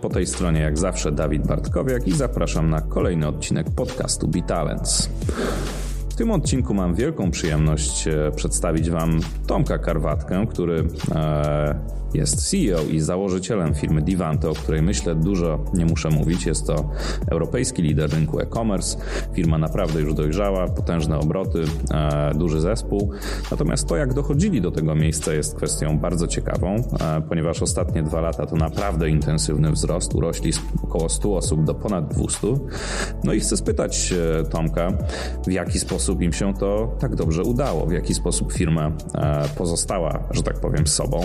[0.00, 5.10] po tej stronie jak zawsze Dawid Bartkowiak i zapraszam na kolejny odcinek podcastu Talents.
[6.08, 12.82] W tym odcinku mam wielką przyjemność e, przedstawić Wam Tomka Karwatkę, który e, jest CEO
[12.90, 16.46] i założycielem firmy Divante, o której myślę dużo nie muszę mówić.
[16.46, 16.90] Jest to
[17.30, 18.98] europejski lider rynku e-commerce.
[19.34, 23.10] Firma naprawdę już dojrzała, potężne obroty, e, duży zespół.
[23.50, 28.20] Natomiast to, jak dochodzili do tego miejsca, jest kwestią bardzo ciekawą, e, ponieważ ostatnie dwa
[28.20, 30.14] lata to naprawdę intensywny wzrost.
[30.14, 32.46] Urośli z około 100 osób do ponad 200.
[33.24, 34.88] No i chcę spytać e, Tomka,
[35.46, 38.92] w jaki sposób im się to tak dobrze udało, w jaki sposób firma
[39.58, 41.20] pozostała, że tak powiem, sobą,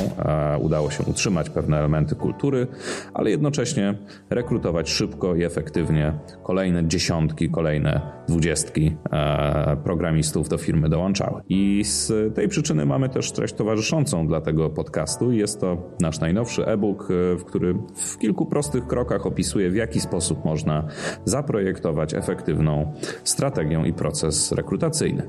[0.60, 2.68] udało się utrzymać pewne elementy kultury,
[3.14, 3.98] ale jednocześnie
[4.30, 6.14] rekrutować szybko i efektywnie
[6.44, 11.42] kolejne dziesiątki, kolejne dwudziestki e, programistów do firmy dołączały.
[11.50, 15.32] I z tej przyczyny mamy też treść towarzyszącą dla tego podcastu.
[15.32, 20.00] Jest to nasz najnowszy e-book, e, w który w kilku prostych krokach opisuje, w jaki
[20.00, 20.88] sposób można
[21.26, 22.94] zaprojektować efektywną
[23.24, 25.24] strategię i proces rekrutacyjny.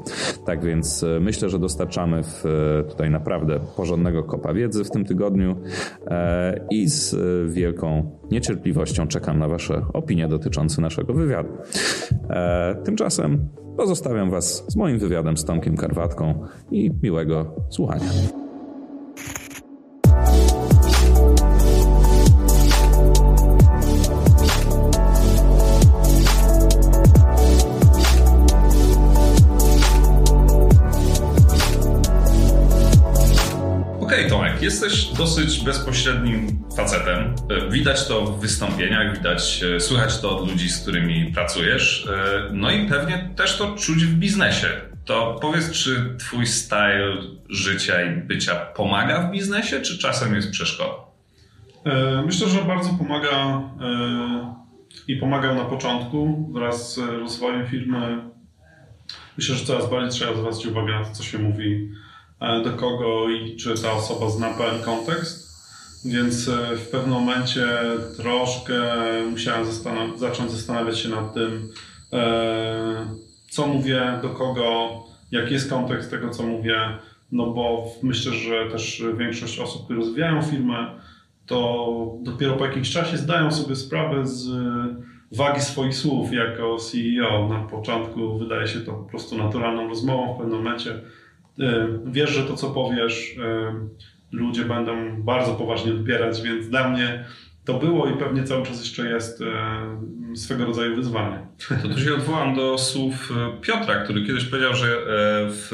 [0.47, 2.45] Tak więc e, myślę, że dostarczamy w,
[2.89, 5.57] tutaj naprawdę porządnego kopa wiedzy w tym tygodniu tygodniu
[6.07, 7.17] e, i z
[7.53, 11.49] wielką niecierpliwością czekam na Wasze opinie dotyczące naszego wywiadu.
[12.31, 18.44] E, tymczasem pozostawiam Was z moim wywiadem z Tomkiem Karwatką i miłego słuchania.
[34.65, 37.34] Jesteś dosyć bezpośrednim facetem.
[37.51, 42.07] E, widać to w wystąpieniach, widać, e, słychać to od ludzi, z którymi pracujesz.
[42.07, 44.67] E, no i pewnie też to czuć w biznesie.
[45.05, 47.17] To powiedz, czy twój style
[47.48, 50.92] życia i bycia pomaga w biznesie, czy czasem jest przeszkodą?
[52.27, 53.63] Myślę, że bardzo pomaga
[55.08, 58.19] i pomagał na początku wraz z rozwojem firmy.
[59.39, 61.91] Myślę, że coraz bardziej trzeba zwracać uwagę na to, co się mówi
[62.40, 65.45] do kogo i czy ta osoba zna pełen kontekst.
[66.05, 67.67] Więc e, w pewnym momencie
[68.17, 68.74] troszkę
[69.30, 71.68] musiałem zastanaw zacząć zastanawiać się nad tym,
[72.12, 73.06] e,
[73.50, 74.90] co mówię, do kogo,
[75.33, 76.98] jaki jest kontekst tego, co mówię.
[77.33, 81.01] No bo myślę, że też większość osób, które rozwijają firmę,
[81.46, 84.48] to dopiero po jakimś czasie zdają sobie sprawę z
[85.33, 87.48] wagi swoich słów jako CEO.
[87.48, 91.01] Na początku wydaje się to po prostu naturalną rozmową, w pewnym momencie E,
[92.07, 93.75] wiesz, że to, co powiesz, e,
[94.33, 97.25] ludzie będą bardzo poważnie odbierać, więc dla mnie
[97.65, 101.39] to było i pewnie cały czas jeszcze jest e, swego rodzaju wyzwanie.
[101.83, 104.87] To tu się odwołam do słów Piotra, który kiedyś powiedział, że
[105.48, 105.69] w,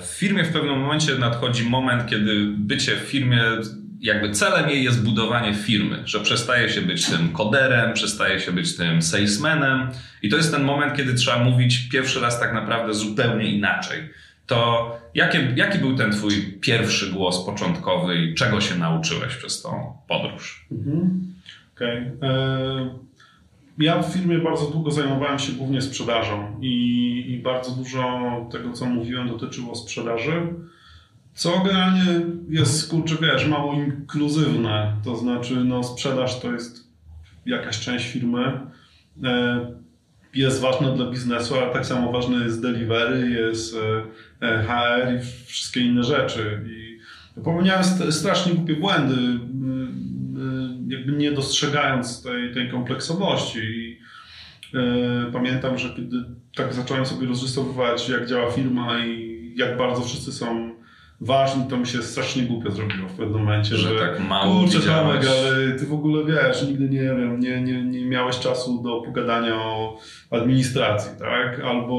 [0.00, 3.42] w firmie w pewnym momencie nadchodzi moment, kiedy bycie w firmie
[4.04, 8.76] jakby celem jej jest budowanie firmy, że przestaje się być tym koderem, przestaje się być
[8.76, 9.88] tym salesmanem
[10.22, 14.08] i to jest ten moment, kiedy trzeba mówić pierwszy raz tak naprawdę zupełnie inaczej.
[14.46, 19.92] To jaki, jaki był ten twój pierwszy głos początkowy i czego się nauczyłeś przez tą
[20.08, 20.66] podróż?
[20.72, 21.34] Mhm.
[21.74, 22.12] Okej.
[22.18, 22.30] Okay.
[22.30, 22.98] E,
[23.78, 28.86] ja w firmie bardzo długo zajmowałem się głównie sprzedażą i, i bardzo dużo tego, co
[28.86, 30.42] mówiłem, dotyczyło sprzedaży.
[31.34, 34.96] Co generalnie jest, kurczę, wiesz, mało inkluzywne.
[35.04, 36.88] To znaczy, no, sprzedaż to jest
[37.46, 38.60] jakaś część firmy.
[39.24, 39.66] E,
[40.34, 43.76] jest ważna dla biznesu, ale tak samo ważne jest delivery, jest
[44.40, 46.60] e, e, HR i wszystkie inne rzeczy.
[46.66, 46.98] I
[47.34, 49.16] popełniałem strasznie głupie błędy,
[50.88, 53.58] jakby nie dostrzegając tej, tej kompleksowości.
[53.58, 53.98] I
[55.32, 56.16] pamiętam, że kiedy
[56.54, 60.74] tak zacząłem sobie rozrysowywać, jak działa firma i jak bardzo wszyscy są
[61.20, 64.80] ważni, to mi się strasznie głupio zrobiło w pewnym momencie, że, że tak mało kurczę
[64.80, 69.00] Tomek, ale ty w ogóle wiesz, nigdy nie wiem, nie, nie, nie miałeś czasu do
[69.00, 69.98] pogadania o
[70.34, 71.60] administracji, tak?
[71.60, 71.98] Albo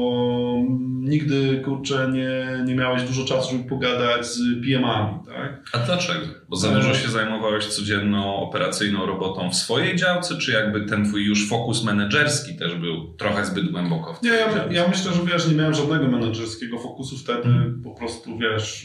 [1.06, 5.62] nigdy, kurczę, nie, nie miałeś dużo czasu, żeby pogadać z PM-ami, tak?
[5.72, 6.26] A dlaczego?
[6.48, 11.24] Bo za dużo się zajmowałeś codzienną operacyjną robotą w swojej działce, czy jakby ten twój
[11.24, 15.48] już fokus menedżerski też był trochę zbyt głęboko w Nie, ja, ja, myślę, że wiesz,
[15.48, 17.82] nie miałem żadnego menedżerskiego fokusu wtedy, hmm.
[17.84, 18.84] po prostu wiesz,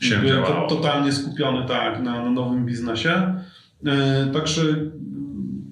[0.00, 3.34] yy, się to, totalnie skupiony tak na, na nowym biznesie.
[3.82, 3.92] Yy,
[4.32, 4.62] także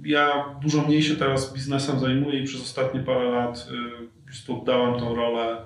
[0.09, 3.69] ja dużo mniej się teraz biznesem zajmuję i przez ostatnie parę lat
[4.49, 5.57] yy, oddałem tą rolę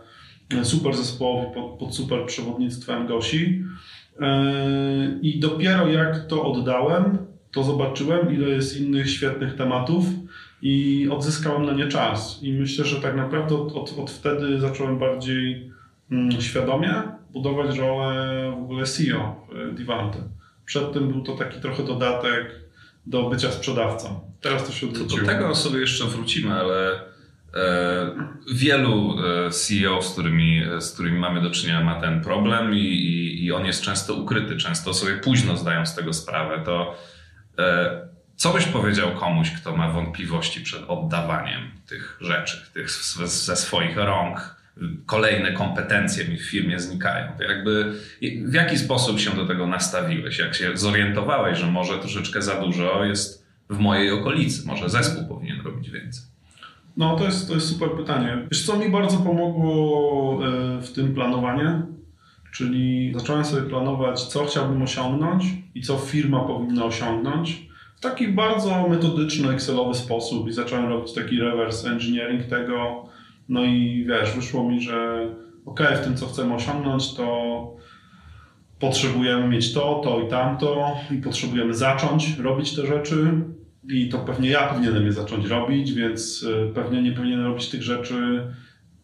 [0.52, 3.64] yy, super zespołowi pod, pod super przewodnictwem Gosi.
[4.20, 4.26] Yy,
[5.22, 7.18] I dopiero jak to oddałem,
[7.52, 10.04] to zobaczyłem, ile jest innych świetnych tematów
[10.62, 12.42] i odzyskałem na nie czas.
[12.42, 15.70] I myślę, że tak naprawdę od, od, od wtedy zacząłem bardziej
[16.10, 16.94] mm, świadomie
[17.32, 20.18] budować rolę w ogóle CEO w Divante
[20.64, 22.60] Przedtem był to taki trochę dodatek
[23.06, 24.31] do bycia sprzedawcą.
[24.42, 25.20] Teraz to się odwróciło.
[25.20, 27.00] Do tego sobie jeszcze wrócimy, ale
[27.54, 28.10] e,
[28.52, 29.16] wielu
[29.46, 33.52] e, CEO, z którymi, z którymi mamy do czynienia, ma ten problem i, i, i
[33.52, 36.62] on jest często ukryty, często sobie późno zdają z tego sprawę.
[36.64, 36.96] To
[37.58, 43.96] e, co byś powiedział komuś, kto ma wątpliwości przed oddawaniem tych rzeczy, tych ze swoich
[43.96, 44.62] rąk?
[45.06, 47.32] Kolejne kompetencje mi w firmie znikają.
[47.38, 47.92] To jakby
[48.44, 50.38] w jaki sposób się do tego nastawiłeś?
[50.38, 54.66] Jak się zorientowałeś, że może troszeczkę za dużo jest w mojej okolicy?
[54.66, 56.22] Może zespół powinien robić więcej?
[56.96, 58.46] No, to jest, to jest super pytanie.
[58.50, 61.82] Wiesz, co mi bardzo pomogło e, w tym planowanie?
[62.52, 65.44] Czyli zacząłem sobie planować, co chciałbym osiągnąć
[65.74, 67.72] i co firma powinna osiągnąć
[68.02, 73.04] taki bardzo metodyczny, Excelowy sposób i zacząłem robić taki reverse engineering tego.
[73.48, 75.28] No i wiesz, wyszło mi, że
[75.66, 77.76] ok, w tym co chcemy osiągnąć, to
[78.82, 83.32] potrzebujemy mieć to, to i tamto i potrzebujemy zacząć robić te rzeczy
[83.88, 87.82] i to pewnie ja powinienem je zacząć robić, więc y, pewnie nie powinienem robić tych
[87.82, 88.46] rzeczy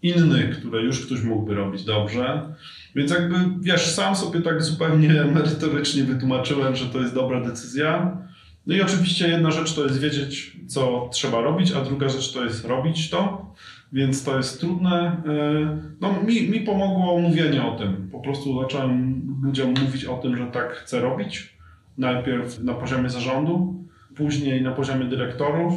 [0.03, 2.55] innych, które już ktoś mógłby robić dobrze.
[2.95, 8.19] Więc jakby, wiesz, sam sobie tak zupełnie merytorycznie wytłumaczyłem, że to jest dobra decyzja.
[8.67, 12.45] No i oczywiście jedna rzecz to jest wiedzieć, co trzeba robić, a druga rzecz to
[12.45, 13.55] jest robić to,
[13.93, 15.23] więc to jest trudne.
[15.27, 18.09] E, no, mi, mi pomogło mówienie o tym.
[18.13, 21.59] Po prostu zacząłem ludziom mówić o tym, że tak chcę robić.
[21.99, 23.85] Najpierw na poziomie zarządu,
[24.17, 25.75] później na poziomie dyrektorów,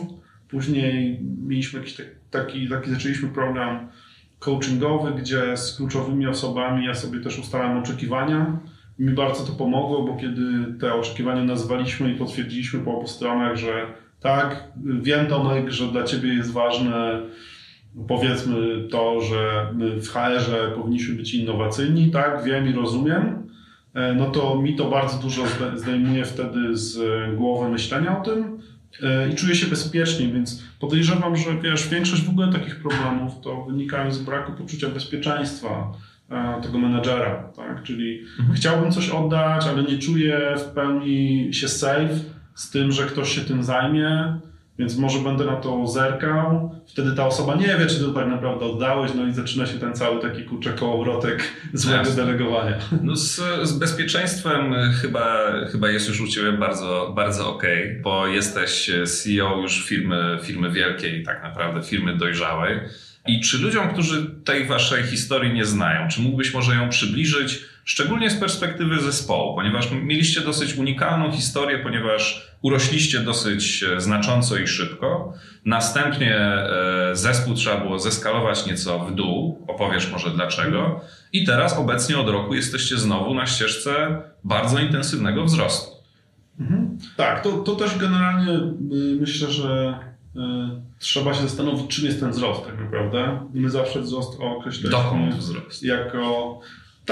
[0.50, 1.98] później mieliśmy jakiś
[2.32, 3.88] taki, taki zaczęliśmy program
[4.40, 8.60] coachingowy, gdzie z kluczowymi osobami ja sobie też ustalałem oczekiwania
[9.02, 13.86] mi bardzo to pomogło, bo kiedy te oczekiwania nazwaliśmy i potwierdziliśmy po obu stronach, że
[14.20, 14.64] tak,
[15.02, 17.22] wiem Tomek, że dla Ciebie jest ważne
[18.08, 23.48] powiedzmy to, że my w HR-ze powinniśmy być innowacyjni, tak, wiem i rozumiem,
[23.94, 25.44] e, no to mi to bardzo dużo
[25.76, 27.00] zdejmuje wtedy z
[27.36, 28.60] głowy myślenia o tym
[29.04, 33.66] e, i czuję się bezpiecznie, więc podejrzewam, że wiesz, większość w ogóle takich problemów to
[33.66, 35.94] wynikają z braku poczucia bezpieczeństwa
[36.32, 37.84] E, tego menedżera, tak?
[37.84, 38.56] Czyli mhm.
[38.58, 42.20] chciałbym coś oddać, ale nie czuję w pełni się safe
[42.56, 44.40] z tym, że ktoś się tym zajmie,
[44.82, 46.76] więc może będę na to zerkał.
[46.88, 49.94] Wtedy ta osoba nie wie, czy to tak naprawdę oddałeś, no i zaczyna się ten
[49.94, 51.44] cały taki kurczę kołowrotek
[51.74, 52.26] złego Jasne.
[52.26, 52.78] delegowania.
[53.02, 58.28] No z, z, bezpieczeństwem chyba, chyba jest już u Ciebie bardzo, bardzo okej, okay, bo
[58.28, 62.80] jesteś CEO już firmy, firmy wielkiej, tak naprawdę firmy dojrzałej.
[63.28, 68.30] I czy ludziom, którzy tej waszej historii nie znają, czy mógłbyś może ją przybliżyć, szczególnie
[68.30, 75.34] z perspektywy zespołu, ponieważ mieliście dosyć unikalną historię, ponieważ urośliście dosyć e, znacząco i szybko.
[75.66, 81.02] Następnie e, zespół trzeba było zeskalować nieco w dół, opowiesz może dlaczego.
[81.34, 86.02] I teraz obecnie od roku jesteście znowu na ścieżce bardzo intensywnego wzrostu.
[86.60, 86.98] Mhm.
[87.18, 90.00] Tak, to, to też generalnie y, myślę, że
[90.36, 90.40] y,
[91.00, 93.48] trzeba się zastanowić, czym jest ten wzrost tak naprawdę.
[93.54, 95.84] My zawsze wzrost określiliśmy Dokąd wzrost?
[95.84, 96.60] jako...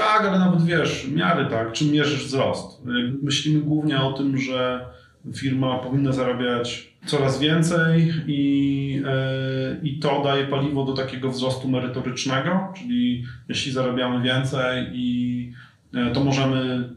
[0.00, 2.82] Tak, ale nawet wiesz, miary tak, czym mierzysz wzrost.
[3.22, 4.86] Myślimy głównie o tym, że
[5.34, 12.72] firma powinna zarabiać coraz więcej i, yy, i to daje paliwo do takiego wzrostu merytorycznego,
[12.76, 15.52] czyli jeśli zarabiamy więcej i
[15.92, 16.90] yy, to możemy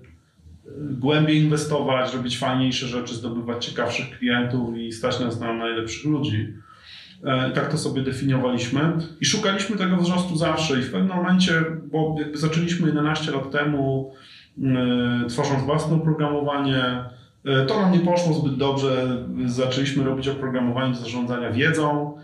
[0.77, 6.53] głębiej inwestować, robić fajniejsze rzeczy, zdobywać ciekawszych klientów i stać nas na najlepszych ludzi.
[7.23, 10.79] E, tak to sobie definiowaliśmy i szukaliśmy tego wzrostu zawsze.
[10.79, 11.53] I w pewnym momencie,
[11.91, 14.13] bo jakby zaczęliśmy 11 lat temu,
[14.63, 16.83] e, tworząc własne oprogramowanie,
[17.45, 19.17] e, to nam nie poszło zbyt dobrze.
[19.45, 22.17] Zaczęliśmy robić oprogramowanie do zarządzania wiedzą.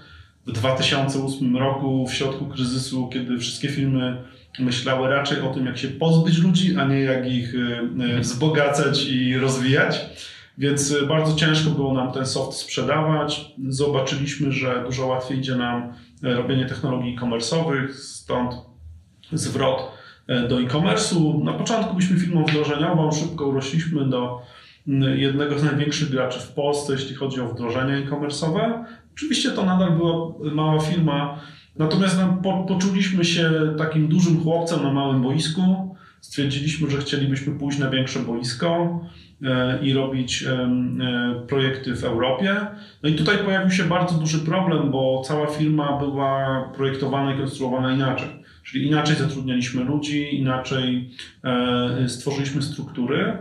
[0.48, 4.18] W 2008 roku, w środku kryzysu, kiedy wszystkie firmy
[4.60, 7.53] myślały raczej o tym, jak się pozbyć ludzi, a nie jak ich
[8.22, 10.06] wzbogacać i rozwijać
[10.60, 13.51] więc y, bardzo ciężko było nam ten soft sprzedawać.
[13.68, 18.54] Zobaczyliśmy, że dużo łatwiej idzie nam e, robienie technologii e-commerce'owych, stąd
[19.32, 19.92] zwrot
[20.28, 21.44] e, do e-commerce'u.
[21.44, 24.42] Na początku byliśmy firmą wdrożeniową, szybko urośliśmy do
[25.16, 28.84] jednego z największych graczy w Polsce, jeśli chodzi o wdrożenia e-commerce'owe.
[29.13, 31.39] Oczywiście to nadal była mała firma,
[31.78, 35.96] natomiast po, poczuliśmy się takim dużym chłopcem na małym boisku.
[36.22, 39.00] Stwierdziliśmy, że chcielibyśmy pójść na większe boisko.
[39.43, 40.69] E, i robić e,
[41.48, 42.55] projekty w Europie.
[43.03, 47.93] No i tutaj pojawił się bardzo duży problem, bo cała firma była projektowana i konstruowana
[47.93, 48.27] inaczej.
[48.63, 51.10] Czyli inaczej zatrudnialiśmy ludzi, inaczej
[51.43, 53.38] e, stworzyliśmy struktury.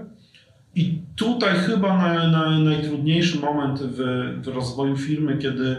[0.75, 3.99] I tutaj chyba na, na najtrudniejszy moment w,
[4.43, 5.77] w rozwoju firmy, kiedy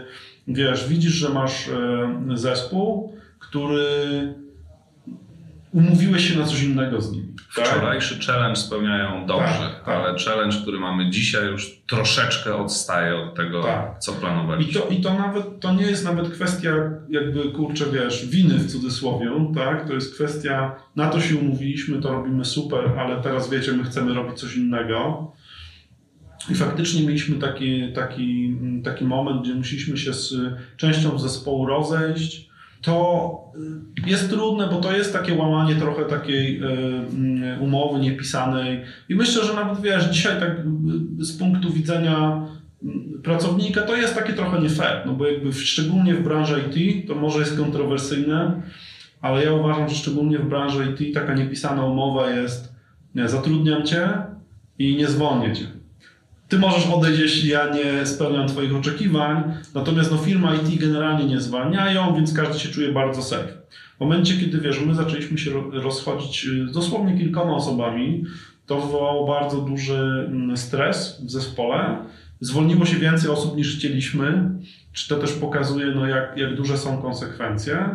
[0.48, 1.70] wiesz, widzisz, że masz
[2.34, 3.84] zespół, który
[5.72, 7.34] umówiłeś się na coś innego z nimi.
[7.56, 7.66] Tak?
[7.66, 9.88] Wczorajszy challenge spełniają dobrze, tak, tak.
[9.88, 13.98] ale challenge, który mamy dzisiaj już troszeczkę odstaje od tego, tak.
[13.98, 14.72] co planowaliśmy.
[14.72, 16.70] I to, I to nawet, to nie jest nawet kwestia
[17.10, 19.88] jakby, kurczę, wiesz, winy w cudzysłowie, tak?
[19.88, 24.14] To jest kwestia, na to się umówiliśmy, to robimy super, ale teraz wiecie, my chcemy
[24.14, 25.32] robić coś innego.
[26.50, 30.34] I faktycznie mieliśmy taki, taki, taki moment, gdzie musieliśmy się z
[30.76, 32.49] częścią zespołu rozejść,
[32.80, 33.52] to
[34.06, 38.80] y, jest trudne, bo to jest takie łamanie trochę takiej y, y, umowy niepisanej.
[39.08, 40.62] I myślę, że nawet wiesz, dzisiaj tak
[41.18, 42.46] z punktu widzenia
[43.22, 47.14] pracownika to jest takie trochę nie fair, no bo jakby szczególnie w branży IT to
[47.14, 48.62] może jest kontrowersyjne,
[49.20, 52.74] ale ja uważam, że szczególnie w branży IT taka niepisana umowa jest
[53.14, 54.08] nie, zatrudniam cię
[54.78, 55.79] i nie zwolnię cię.
[56.50, 59.42] Ty możesz odejść, jeśli ja nie spełniam Twoich oczekiwań,
[59.74, 63.48] natomiast no, firma IT generalnie nie zwalniają, więc każdy się czuje bardzo safe.
[63.96, 68.24] W momencie, kiedy wiesz, my zaczęliśmy się rozchodzić y, dosłownie kilkoma osobami,
[68.66, 71.96] to wywołało bardzo duży mm, stres w zespole.
[72.40, 74.50] Zwolniło się więcej osób niż chcieliśmy,
[74.92, 77.88] czy to też pokazuje, no, jak, jak duże są konsekwencje.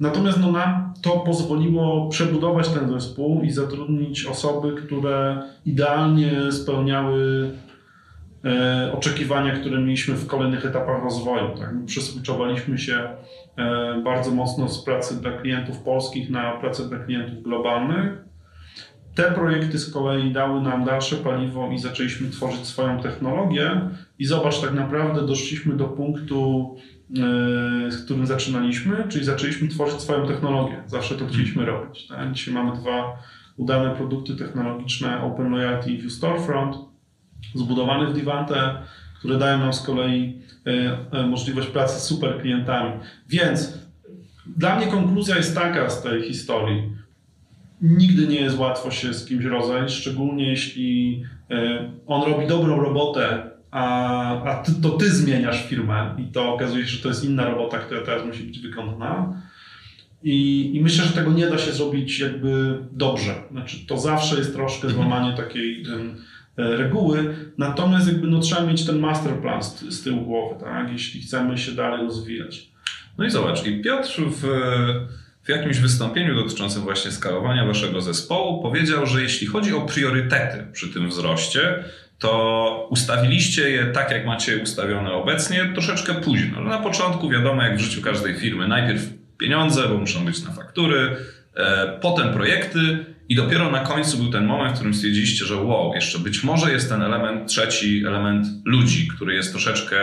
[0.00, 7.50] Natomiast no, nam to pozwoliło przebudować ten zespół i zatrudnić osoby, które idealnie spełniały
[8.92, 11.58] oczekiwania, które mieliśmy w kolejnych etapach rozwoju.
[11.58, 11.74] Tak?
[12.76, 13.08] Się
[13.56, 18.24] e, bardzo mocno z pracy dla klientów polskich na pracę dla klientów globalnych.
[19.14, 23.80] Te projekty z kolei dały nam dalsze paliwo i zaczęliśmy tworzyć swoją technologię.
[24.18, 26.76] I zobacz, tak naprawdę doszliśmy do punktu,
[27.10, 30.82] e, z którym zaczynaliśmy, czyli zaczęliśmy tworzyć swoją technologię.
[30.86, 32.06] Zawsze to chcieliśmy robić.
[32.06, 32.32] Tak?
[32.32, 33.18] Dzisiaj mamy dwa
[33.56, 36.76] udane produkty technologiczne Open Loyalty i View Storefront
[37.54, 38.74] zbudowanych w Divante,
[39.18, 42.92] które dają nam z kolei e, e, możliwość pracy z super klientami.
[43.28, 43.78] Więc
[44.56, 46.82] dla mnie konkluzja jest taka z tej historii.
[47.82, 53.50] Nigdy nie jest łatwo się z kimś rozejść, szczególnie jeśli e, on robi dobrą robotę,
[53.70, 57.44] a, a ty, to ty zmieniasz firmę i to okazuje się, że to jest inna
[57.44, 59.42] robota, która teraz musi być wykonana.
[60.22, 63.34] I, I, myślę, że tego nie da się zrobić jakby dobrze.
[63.50, 65.82] Znaczy, to zawsze jest troszkę złamanie takiej
[66.56, 70.92] reguły, natomiast jakby no, trzeba mieć ten masterplan z, z tyłu głowy, tak?
[70.92, 72.68] jeśli chcemy się dalej rozwijać.
[73.18, 74.42] No i zobacz, i Piotr w,
[75.42, 80.88] w jakimś wystąpieniu dotyczącym właśnie skalowania waszego zespołu powiedział, że jeśli chodzi o priorytety przy
[80.88, 81.84] tym wzroście,
[82.18, 86.60] to ustawiliście je tak, jak macie ustawione obecnie, troszeczkę późno.
[86.60, 89.02] Na początku, wiadomo, jak w życiu każdej firmy, najpierw
[89.38, 91.16] pieniądze, bo muszą być na faktury,
[91.56, 95.94] e, potem projekty, i dopiero na końcu był ten moment, w którym stwierdziliście, że wow,
[95.94, 99.98] jeszcze być może jest ten element trzeci, element ludzi, który jest troszeczkę,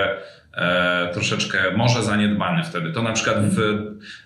[0.53, 2.91] e, troszeczkę może zaniedbany wtedy.
[2.91, 3.59] To na przykład w,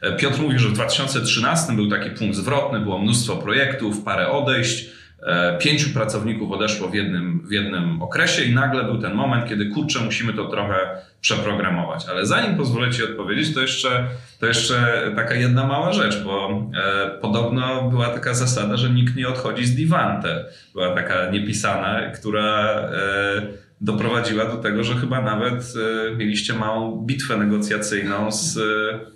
[0.01, 4.89] e, Piotr mówi, że w 2013 był taki punkt zwrotny, było mnóstwo projektów, parę odejść.
[5.27, 9.65] E, pięciu pracowników odeszło w jednym, w jednym okresie i nagle był ten moment, kiedy
[9.65, 10.75] kurczę, musimy to trochę
[11.22, 12.05] przeprogramować.
[12.10, 14.07] Ale zanim pozwolę Ci odpowiedzieć, to jeszcze,
[14.39, 14.75] to jeszcze
[15.15, 19.75] taka jedna mała rzecz, bo e, podobno była taka zasada, że nikt nie odchodzi z
[19.75, 20.46] Divante.
[20.74, 25.74] Była taka niepisana, która e, doprowadziła do tego, że chyba nawet
[26.12, 28.62] e, mieliście małą bitwę negocjacyjną z e,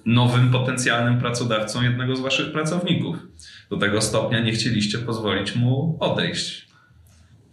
[0.05, 3.17] nowym potencjalnym pracodawcą jednego z Waszych pracowników.
[3.71, 6.67] Do tego stopnia nie chcieliście pozwolić mu odejść.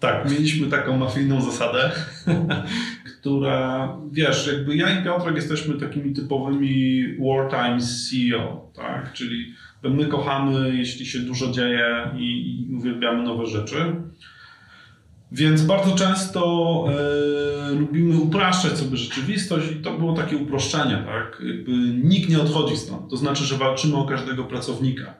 [0.01, 1.91] Tak, mieliśmy taką mafijną zasadę,
[3.21, 9.13] która, wiesz, jakby ja i Piotrek jesteśmy takimi typowymi wartime CEO, tak?
[9.13, 13.77] Czyli my kochamy, jeśli się dużo dzieje i, i uwielbiamy nowe rzeczy.
[15.33, 21.43] Więc bardzo często e, lubimy upraszczać sobie rzeczywistość i to było takie uproszczenie, tak?
[21.47, 21.73] Jakby
[22.05, 23.11] nikt nie odchodzi stąd.
[23.11, 25.15] To znaczy, że walczymy o każdego pracownika.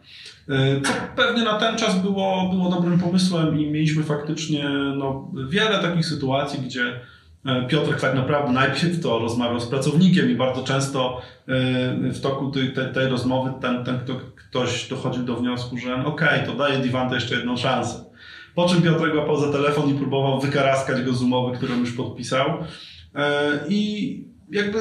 [0.49, 5.79] E, co pewnie na ten czas było, było dobrym pomysłem i mieliśmy faktycznie no, wiele
[5.79, 7.01] takich sytuacji, gdzie
[7.47, 12.51] e, Piotr tak naprawdę najpierw to rozmawiał z pracownikiem i bardzo często e, w toku
[12.51, 14.15] tej, tej, tej rozmowy ten, ten kto,
[14.49, 18.08] ktoś dochodził do wniosku, że okej, okay, to daje Divante jeszcze jedną szansę.
[18.55, 22.47] Po czym Piotr łapał za telefon i próbował wykaraskać go z umowy, którą już podpisał.
[23.69, 24.79] I jakby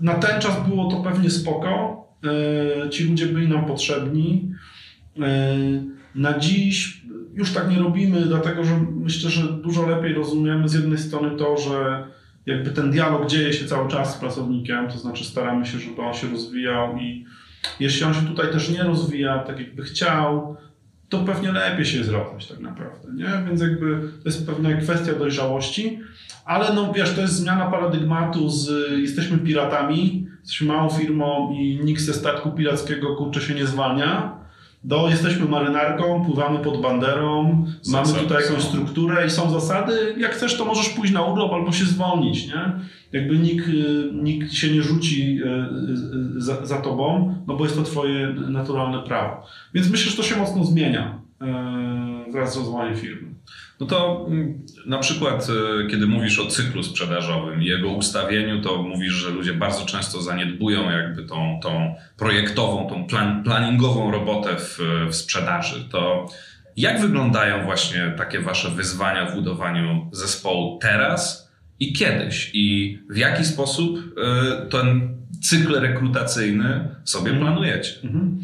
[0.00, 4.50] na ten czas było to pewnie spoko, E, ci ludzie byli nam potrzebni.
[5.20, 5.56] E,
[6.14, 10.98] na dziś już tak nie robimy, dlatego że myślę, że dużo lepiej rozumiemy z jednej
[10.98, 12.06] strony to, że
[12.46, 16.14] jakby ten dialog dzieje się cały czas z pracownikiem, to znaczy staramy się, żeby on
[16.14, 17.24] się rozwijał i
[17.80, 20.56] jeśli on się tutaj też nie rozwija tak jakby chciał,
[21.18, 23.46] to pewnie lepiej się zrobić tak naprawdę, nie?
[23.46, 26.00] Więc jakby to jest pewna kwestia dojrzałości,
[26.44, 32.00] ale no wiesz, to jest zmiana paradygmatu z jesteśmy piratami, jesteśmy małą firmą i nikt
[32.00, 34.43] ze statku pirackiego kurczę się nie zwalnia,
[34.84, 40.14] do jesteśmy marynarką, pływamy pod banderą, mamy tutaj jakąś strukturę i są zasady.
[40.18, 42.72] Jak chcesz, to możesz pójść na urlop albo się zwolnić, nie?
[43.12, 43.66] Jakby nikt,
[44.12, 45.40] nikt się nie rzuci
[46.36, 49.46] za, za tobą, no bo jest to twoje naturalne prawo.
[49.74, 51.23] Więc myślę, że to się mocno zmienia
[52.32, 53.34] wraz z rozwojem firmy.
[53.80, 58.82] No to mm, na przykład, e, kiedy mówisz o cyklu sprzedażowym i jego ustawieniu, to
[58.82, 64.78] mówisz, że ludzie bardzo często zaniedbują jakby tą, tą projektową, tą plan, planningową robotę w,
[65.10, 65.88] w sprzedaży.
[65.90, 66.26] To
[66.76, 72.50] jak wyglądają właśnie takie wasze wyzwania w budowaniu zespołu teraz i kiedyś?
[72.54, 77.46] I w jaki sposób e, ten cykl rekrutacyjny sobie mhm.
[77.46, 77.90] planujecie?
[78.04, 78.40] Mhm.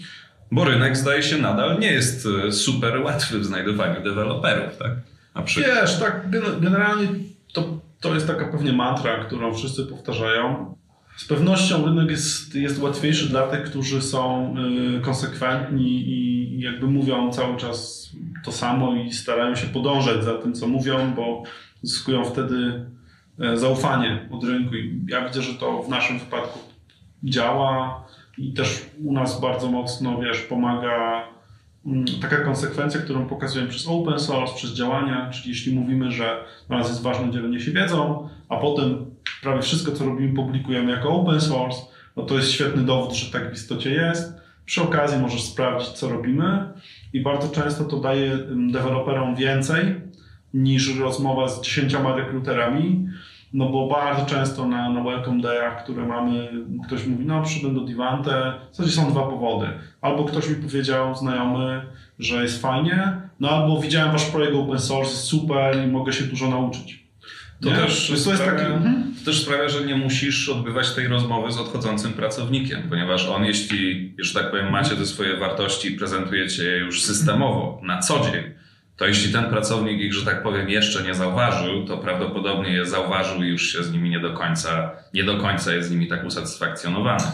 [0.50, 4.92] Bo rynek zdaje się nadal nie jest e, super łatwy w znajdowaniu deweloperów, tak?
[5.34, 6.30] Na Wiesz, tak
[6.60, 7.08] generalnie
[7.52, 10.74] to, to jest taka pewnie mantra, którą wszyscy powtarzają.
[11.16, 14.54] Z pewnością rynek jest, jest łatwiejszy dla tych, którzy są
[14.98, 18.10] y, konsekwentni i jakby mówią cały czas
[18.44, 21.42] to samo i starają się podążać za tym, co mówią, bo
[21.82, 22.86] zyskują wtedy
[23.40, 24.74] e, zaufanie od rynku.
[24.74, 26.58] I ja widzę, że to w naszym wypadku
[27.24, 28.04] działa
[28.40, 31.24] i też u nas bardzo mocno, wiesz, pomaga
[31.86, 36.78] Mm, taka konsekwencja, którą pokazujemy przez open source, przez działania, czyli jeśli mówimy, że dla
[36.78, 39.06] nas jest ważne dzielenie się wiedzą, a potem
[39.42, 41.78] prawie wszystko, co robimy, publikujemy jako open source,
[42.16, 44.40] no to jest świetny dowód, że tak w istocie jest.
[44.64, 46.72] Przy okazji możesz sprawdzić, co robimy.
[47.12, 49.94] I bardzo często to daje mm, deweloperom więcej
[50.54, 53.08] niż rozmowa z dziesięcioma rekruterami,
[53.52, 56.48] no bo bardzo często na, na welcome dayach, które mamy,
[56.86, 59.66] ktoś mówi, no przyszedłem do Divante, w zasadzie są dwa powody.
[60.00, 61.82] Albo ktoś mi powiedział, znajomy,
[62.18, 66.24] że jest fajnie, no albo widziałem wasz projekt open source, jest super i mogę się
[66.24, 67.10] dużo nauczyć.
[67.62, 68.72] To też, to, sprawia, taki...
[68.72, 69.14] Mhm.
[69.18, 74.14] to też sprawia, że nie musisz odbywać tej rozmowy z odchodzącym pracownikiem, ponieważ on, jeśli,
[74.18, 78.44] że tak powiem, macie te swoje wartości i prezentujecie je już systemowo, na co dzień,
[79.00, 83.42] to jeśli ten pracownik ich, że tak powiem, jeszcze nie zauważył, to prawdopodobnie je zauważył
[83.42, 86.24] i już się z nimi nie do końca, nie do końca jest z nimi tak
[86.24, 87.24] usatysfakcjonowany.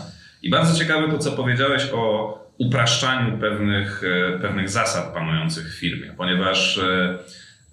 [0.43, 6.15] I bardzo ciekawe to, co powiedziałeś o upraszczaniu pewnych, e, pewnych zasad panujących w firmie,
[6.17, 7.19] ponieważ e,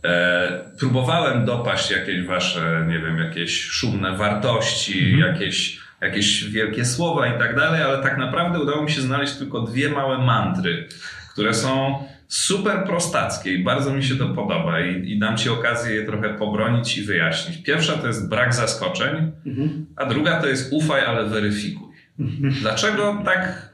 [0.04, 5.34] e, próbowałem dopaść jakieś wasze, nie wiem, jakieś szumne wartości, mhm.
[5.34, 9.62] jakieś, jakieś wielkie słowa i tak dalej, ale tak naprawdę udało mi się znaleźć tylko
[9.62, 10.88] dwie małe mantry,
[11.34, 15.96] które są super prostackie i bardzo mi się to podoba i, i dam Ci okazję
[15.96, 17.58] je trochę pobronić i wyjaśnić.
[17.58, 19.86] Pierwsza to jest brak zaskoczeń, mhm.
[19.96, 21.94] a druga to jest ufaj, ale weryfikuj.
[22.20, 22.54] Mhm.
[22.62, 23.70] Dlaczego tak,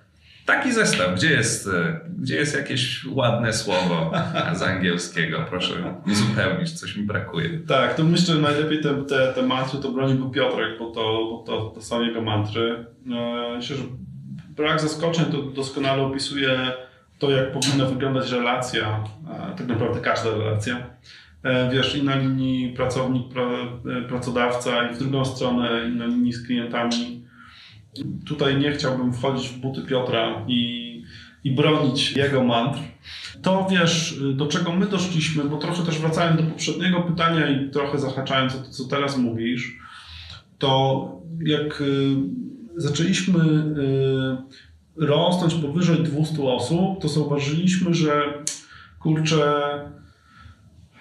[0.45, 1.15] taki zestaw?
[1.15, 1.69] Gdzie jest,
[2.17, 4.11] gdzie jest jakieś ładne słowo
[4.57, 5.45] z angielskiego?
[5.49, 7.59] Proszę uzupełnić, coś mi brakuje.
[7.67, 11.43] Tak, to myślę, że najlepiej te, te, te mantry to broniłby Piotrek, bo to, bo
[11.47, 12.85] to, to są jego mantry.
[13.11, 13.83] E, myślę, że
[14.49, 16.71] brak zaskoczeń to doskonale opisuje
[17.19, 19.03] to, jak powinna wyglądać relacja,
[19.57, 20.89] tak naprawdę każda relacja.
[21.43, 26.33] E, wiesz, i na linii pracownik, e, pracodawca, i w drugą stronę, i na linii
[26.33, 27.23] z klientami.
[28.25, 31.03] Tutaj nie chciałbym wchodzić w buty Piotra i,
[31.43, 32.79] i bronić jego mantr.
[33.41, 37.99] To wiesz, do czego my doszliśmy, bo trochę też wracając do poprzedniego pytania i trochę
[37.99, 39.77] zahaczając o to, co teraz mówisz,
[40.57, 41.11] to
[41.45, 42.15] jak y,
[42.75, 43.43] zaczęliśmy
[44.99, 48.43] rosnąć powyżej 200 osób, to zauważyliśmy, że
[48.99, 49.61] kurczę,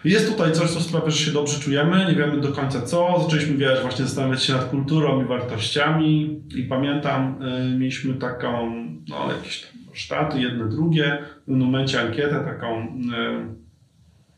[0.05, 3.21] jest tutaj coś, co sprawia, że się dobrze czujemy, nie wiemy do końca co.
[3.23, 8.71] Zaczęliśmy, wiesz, właśnie zastanawiać się nad kulturą i wartościami i pamiętam, y, mieliśmy taką,
[9.09, 11.19] no jakieś tam warsztaty, jedne, drugie.
[11.43, 13.01] W pewnym momencie ankietę taką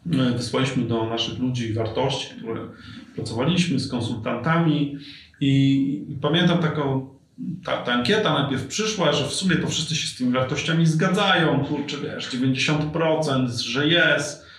[0.07, 2.61] y, y, wysłaliśmy do naszych ludzi wartości, które
[3.15, 4.97] pracowaliśmy z konsultantami
[5.41, 7.15] i, i pamiętam taką
[7.65, 11.65] ta, ta ankieta najpierw przyszła, że w sumie to wszyscy się z tymi wartościami zgadzają,
[11.65, 14.51] kurczę, wiesz, 90%, że jest.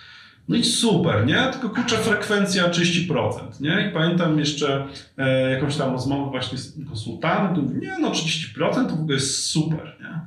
[0.48, 1.48] No i super, nie?
[1.52, 3.88] Tylko kurczę, frekwencja 30%, nie?
[3.88, 4.86] I pamiętam jeszcze
[5.18, 9.46] e, jakąś tam rozmowę właśnie z konsultantem, to nie no, 30% to w ogóle jest
[9.46, 10.20] super, nie?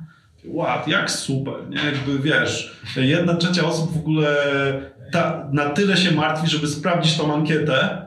[0.44, 1.84] Ład, jak super, nie?
[1.84, 4.36] Jakby wiesz, jedna trzecia osób w ogóle
[5.12, 8.05] ta, na tyle się martwi, żeby sprawdzić tą ankietę,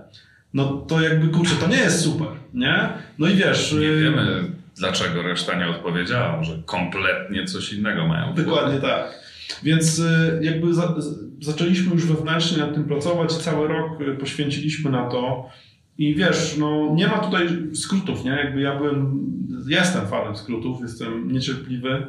[0.53, 2.89] no to jakby kurczę, to nie jest super, nie?
[3.17, 3.73] No i wiesz...
[3.73, 8.33] Nie y, wiemy, dlaczego reszta nie odpowiedziała, może kompletnie coś innego mają.
[8.33, 9.19] Dokładnie tak.
[9.63, 10.95] Więc y, jakby za,
[11.41, 15.49] zaczęliśmy już wewnętrznie nad tym pracować, cały rok y, poświęciliśmy na to.
[15.97, 18.31] I wiesz, no nie ma tutaj skrótów, nie?
[18.31, 19.19] Jakby ja byłem,
[19.67, 22.07] jestem fanem skrótów, jestem niecierpliwy.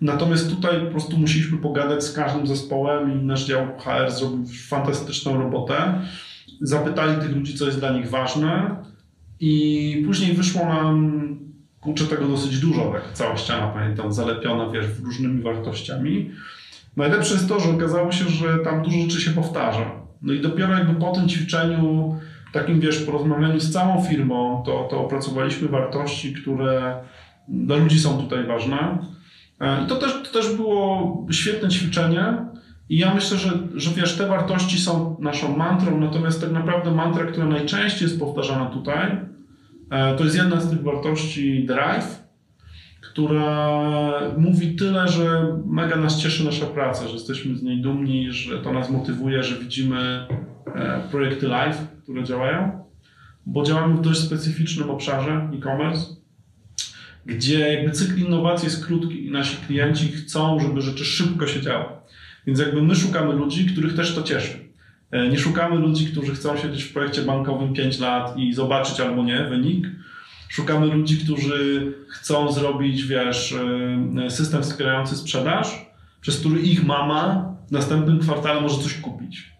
[0.00, 5.38] Natomiast tutaj po prostu musieliśmy pogadać z każdym zespołem i nasz dział HR zrobił fantastyczną
[5.38, 6.00] robotę
[6.60, 8.76] zapytali tych ludzi, co jest dla nich ważne
[9.40, 11.38] i później wyszło nam,
[11.80, 16.30] kurczę tego dosyć dużo, tak cała ściana, pamiętam, zalepiona, wiesz, różnymi wartościami.
[16.96, 19.90] Najlepsze jest to, że okazało się, że tam dużo rzeczy się powtarza.
[20.22, 22.16] No i dopiero jakby po tym ćwiczeniu,
[22.52, 26.94] takim wiesz, porozmawianiu z całą firmą, to, to opracowaliśmy wartości, które
[27.48, 28.98] dla ludzi są tutaj ważne.
[29.60, 32.36] E, I to też, to też było świetne ćwiczenie.
[32.88, 37.26] I ja myślę, że, że wiesz, te wartości są naszą mantrą, natomiast tak naprawdę mantra,
[37.26, 39.16] która najczęściej jest powtarzana tutaj,
[39.90, 42.26] e, to jest jedna z tych wartości drive,
[43.00, 43.80] która
[44.38, 48.72] mówi tyle, że mega nas cieszy nasza praca, że jesteśmy z niej dumni, że to
[48.72, 50.26] nas motywuje, że widzimy
[50.74, 52.84] e, projekty live, które działają,
[53.46, 56.06] bo działamy w dość specyficznym obszarze e-commerce,
[57.26, 61.84] gdzie jakby cykl innowacji jest krótki i nasi klienci chcą, żeby rzeczy szybko się działy.
[62.46, 64.58] Więc jakby my szukamy ludzi, których też to cieszy.
[65.10, 69.24] E, nie szukamy ludzi, którzy chcą siedzieć w projekcie bankowym 5 lat i zobaczyć albo
[69.24, 69.86] nie wynik.
[70.48, 73.54] Szukamy ludzi, którzy chcą zrobić, wiesz,
[74.26, 75.86] e, system wspierający sprzedaż,
[76.20, 79.52] przez który ich mama w następnym kwartale może coś kupić.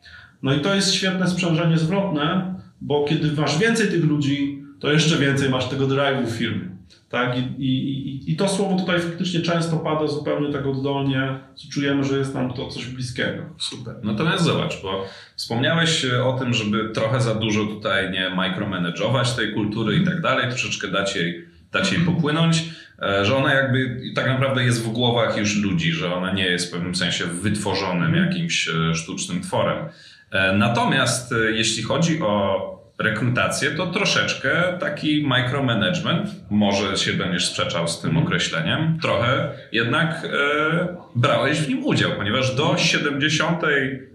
[0.42, 5.16] No i to jest świetne sprzężenie zwrotne, bo kiedy masz więcej tych ludzi, to jeszcze
[5.16, 6.76] więcej masz tego drive'u w firmie.
[7.08, 7.38] Tak?
[7.38, 11.38] I, i, I to słowo tutaj faktycznie często pada zupełnie tak oddolnie,
[11.72, 13.42] czujemy, że jest nam to coś bliskiego.
[13.58, 13.94] Super.
[14.02, 19.96] Natomiast zobacz, bo wspomniałeś o tym, żeby trochę za dużo tutaj nie micromanageować tej kultury
[19.96, 22.64] i tak dalej, troszeczkę dać jej, dać jej popłynąć,
[23.02, 26.68] e, że ona jakby tak naprawdę jest w głowach już ludzi, że ona nie jest
[26.68, 29.88] w pewnym sensie wytworzonym jakimś e, sztucznym tworem.
[30.30, 38.00] E, natomiast jeśli chodzi o rekrutację, to troszeczkę taki micromanagement, może się będziesz sprzeczał z
[38.00, 38.26] tym mhm.
[38.26, 43.62] określeniem, trochę jednak e, brałeś w nim udział, ponieważ do 70,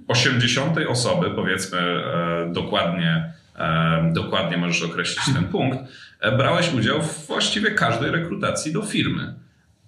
[0.07, 5.79] 80 osoby, powiedzmy e, dokładnie, e, dokładnie możesz określić ten punkt,
[6.19, 9.33] e, brałeś udział w właściwie każdej rekrutacji do firmy.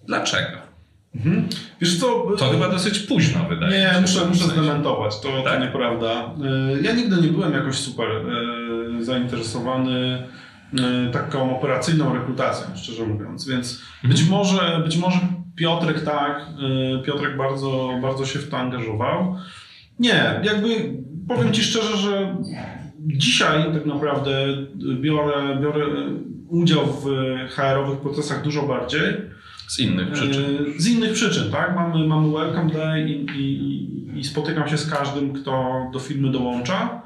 [0.08, 0.74] Dlaczego?
[1.16, 1.48] Mhm.
[1.82, 2.26] Wiesz co?
[2.38, 3.94] To chyba dosyć późno wydaje nie, się.
[3.96, 5.54] Nie, muszę, muszę zdementować, to, tak?
[5.54, 6.12] to nieprawda.
[6.12, 8.63] E, ja nigdy nie byłem jakoś super e,
[9.02, 10.24] zainteresowany
[10.80, 14.14] e, taką operacyjną rekrutacją, szczerze mówiąc, więc mhm.
[14.14, 15.18] być może, być może
[15.56, 16.46] Piotrek tak,
[17.06, 19.36] Piotrek bardzo, bardzo się w to angażował.
[20.00, 20.94] Nie, jakby
[21.28, 22.38] powiem Ci szczerze, że
[23.00, 24.48] dzisiaj tak naprawdę
[25.02, 25.86] biorę, biorę
[26.48, 27.06] udział w
[27.50, 29.02] HR-owych procesach dużo bardziej,
[29.68, 30.44] z innych przyczyn.
[30.78, 31.76] E, z innych przyczyn, tak?
[31.76, 37.02] Mamy, mamy Welcome Day i, i, i spotykam się z każdym, kto do firmy dołącza.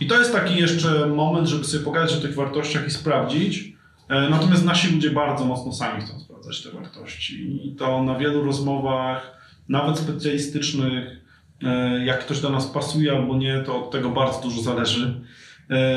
[0.00, 3.72] I to jest taki jeszcze moment, żeby sobie pogadać o tych wartościach i sprawdzić.
[4.08, 7.66] E, natomiast nasi ludzie bardzo mocno sami chcą sprawdzać te wartości.
[7.66, 9.38] I to na wielu rozmowach,
[9.68, 11.20] nawet specjalistycznych,
[11.62, 15.20] e, jak ktoś do nas pasuje albo nie, to od tego bardzo dużo zależy.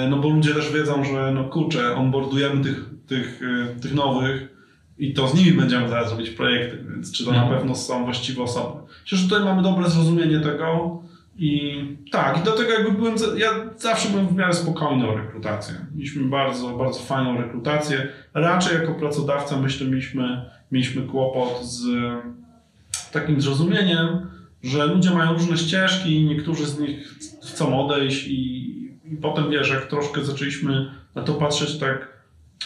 [0.09, 3.41] No bo ludzie też wiedzą, że no kurczę, onboardujemy tych, tych,
[3.81, 4.53] tych nowych,
[4.97, 7.57] i to z nimi będziemy zaraz robić projekty, więc czy to na mhm.
[7.57, 8.79] pewno są właściwe osoby.
[9.01, 11.02] Myślę, że tutaj mamy dobre zrozumienie tego
[11.37, 15.75] i tak, i do tego jakby byłem, ja zawsze byłem w miarę spokojny o rekrutację.
[15.95, 18.07] Mieliśmy bardzo, bardzo fajną rekrutację.
[18.33, 21.85] Raczej jako pracodawca myślę mieliśmy, mieliśmy kłopot z
[23.11, 24.27] takim zrozumieniem,
[24.63, 28.69] że ludzie mają różne ścieżki, niektórzy z nich chcą odejść i,
[29.05, 32.07] i potem wiesz, jak troszkę zaczęliśmy na to patrzeć tak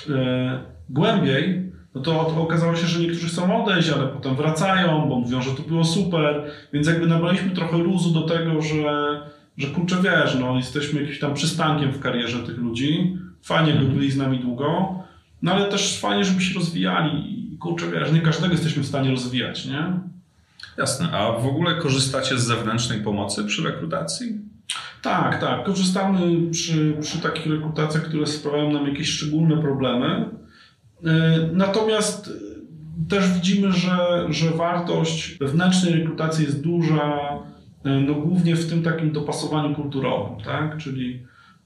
[0.10, 5.41] e, głębiej, no to, okazało się, że niektórzy chcą odejść, ale potem wracają, bo mówią,
[5.41, 9.21] że to było super, więc jakby nabraliśmy trochę luzu do tego, że,
[9.57, 14.12] że kurczę wiesz, no jesteśmy jakimś tam przystankiem w karierze tych ludzi, fajnie by byli
[14.12, 14.99] z nami długo,
[15.41, 19.12] no ale też fajnie, żeby się rozwijali i kurczę wiesz, nie każdego jesteśmy w stanie
[19.12, 19.93] rozwijać, nie?
[20.77, 24.38] Jasne, a w ogóle korzystacie z zewnętrznej pomocy przy rekrutacji?
[25.01, 25.63] Tak, tak.
[25.63, 30.25] Korzystamy przy, przy takich rekrutacjach, które sprawiają nam jakieś szczególne problemy.
[31.05, 32.33] E, natomiast
[33.10, 37.19] też widzimy, że, że wartość wewnętrznej rekrutacji jest duża,
[37.86, 40.77] e, no głównie w tym takim dopasowaniu kulturowym, tak?
[40.77, 41.23] Czyli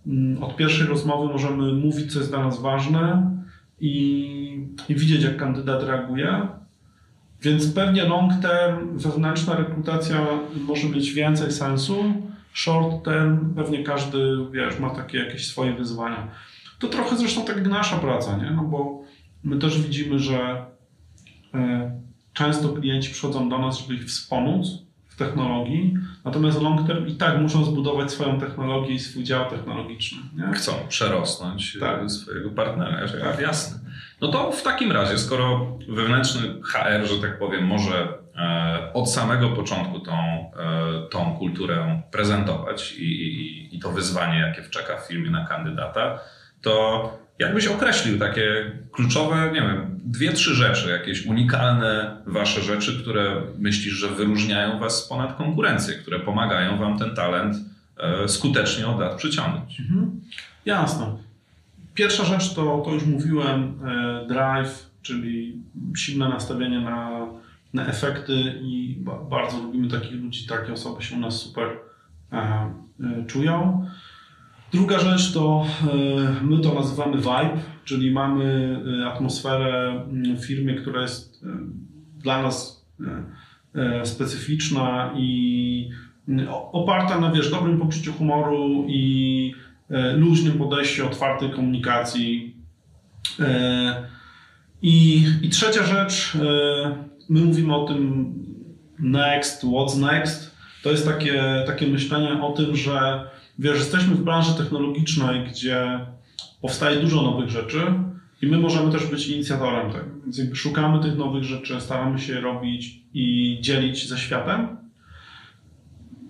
[0.07, 3.31] mm, od pierwszej rozmowy możemy mówić, co jest dla nas ważne
[3.79, 6.47] i, i widzieć, jak kandydat reaguje.
[7.41, 10.27] Więc pewnie long term wewnętrzna rekrutacja
[10.67, 11.95] może mieć więcej sensu.
[12.53, 16.27] Short term pewnie każdy, wiesz, ma takie jakieś swoje wyzwania.
[16.79, 18.51] To trochę zresztą tak jak nasza praca, nie?
[18.51, 19.00] No bo
[19.43, 20.65] My też widzimy, że
[21.53, 21.91] e,
[22.33, 24.67] często klienci przychodzą do nas, żeby ich wspomóc
[25.07, 25.93] w technologii,
[26.25, 30.17] natomiast long term i tak muszą zbudować swoją technologię i swój dział technologiczny.
[30.37, 30.53] Nie?
[30.53, 32.11] Chcą przerosnąć e, tak.
[32.11, 33.39] swojego partnera, tak.
[33.39, 33.79] jasne.
[34.21, 39.49] No to w takim razie, skoro wewnętrzny HR, że tak powiem, może e, od samego
[39.49, 40.51] początku tą,
[41.11, 46.19] tą kulturę prezentować i, i, i to wyzwanie, jakie czeka w firmie na kandydata,
[46.61, 53.41] to jakbyś określił takie kluczowe, nie wiem, dwie, trzy rzeczy, jakieś unikalne wasze rzeczy, które
[53.59, 57.55] myślisz, że wyróżniają was ponad konkurencję, które pomagają wam ten talent
[57.97, 59.79] e, skutecznie od lat przyciągnąć.
[59.79, 60.21] Mhm.
[60.65, 61.05] Jasne.
[61.93, 65.55] Pierwsza rzecz to, to już mówiłem, e, drive, czyli
[65.97, 67.27] silne nastawienie na,
[67.73, 68.97] na efekty i
[69.29, 71.67] bardzo lubimy takich ludzi, takie osoby się u nas super
[72.33, 72.71] e,
[73.27, 73.85] czują.
[74.73, 80.75] Druga rzecz to e, my to nazywamy vibe, czyli mamy e, atmosferę mm, w firmie,
[80.75, 81.47] która jest e,
[82.17, 82.81] dla nas
[84.03, 85.89] specyficzna i
[86.27, 89.53] mm, oparta na wiesz, dobrym poczuciu humoru i
[90.15, 92.55] luźnym podejściu, otwartej komunikacji.
[94.81, 96.37] I, I trzecia rzecz,
[97.29, 98.33] my mówimy o tym
[98.99, 100.55] next, what's next.
[100.83, 103.25] To jest takie, takie myślenie o tym, że
[103.61, 105.99] Wiesz, jesteśmy w branży technologicznej, gdzie
[106.61, 107.93] powstaje dużo nowych rzeczy
[108.41, 110.05] i my możemy też być inicjatorem tego.
[110.23, 114.77] Więc jakby szukamy tych nowych rzeczy, staramy się robić i dzielić ze światem.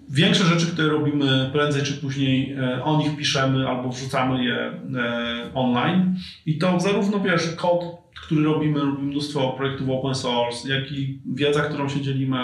[0.10, 5.52] Większe rzeczy, które robimy prędzej czy później, e, o nich piszemy albo wrzucamy je e,
[5.54, 6.16] online.
[6.46, 7.84] I to zarówno wiesz, kod,
[8.22, 12.38] który robimy, robimy mnóstwo projektów open source, jak i wiedza, którą się dzielimy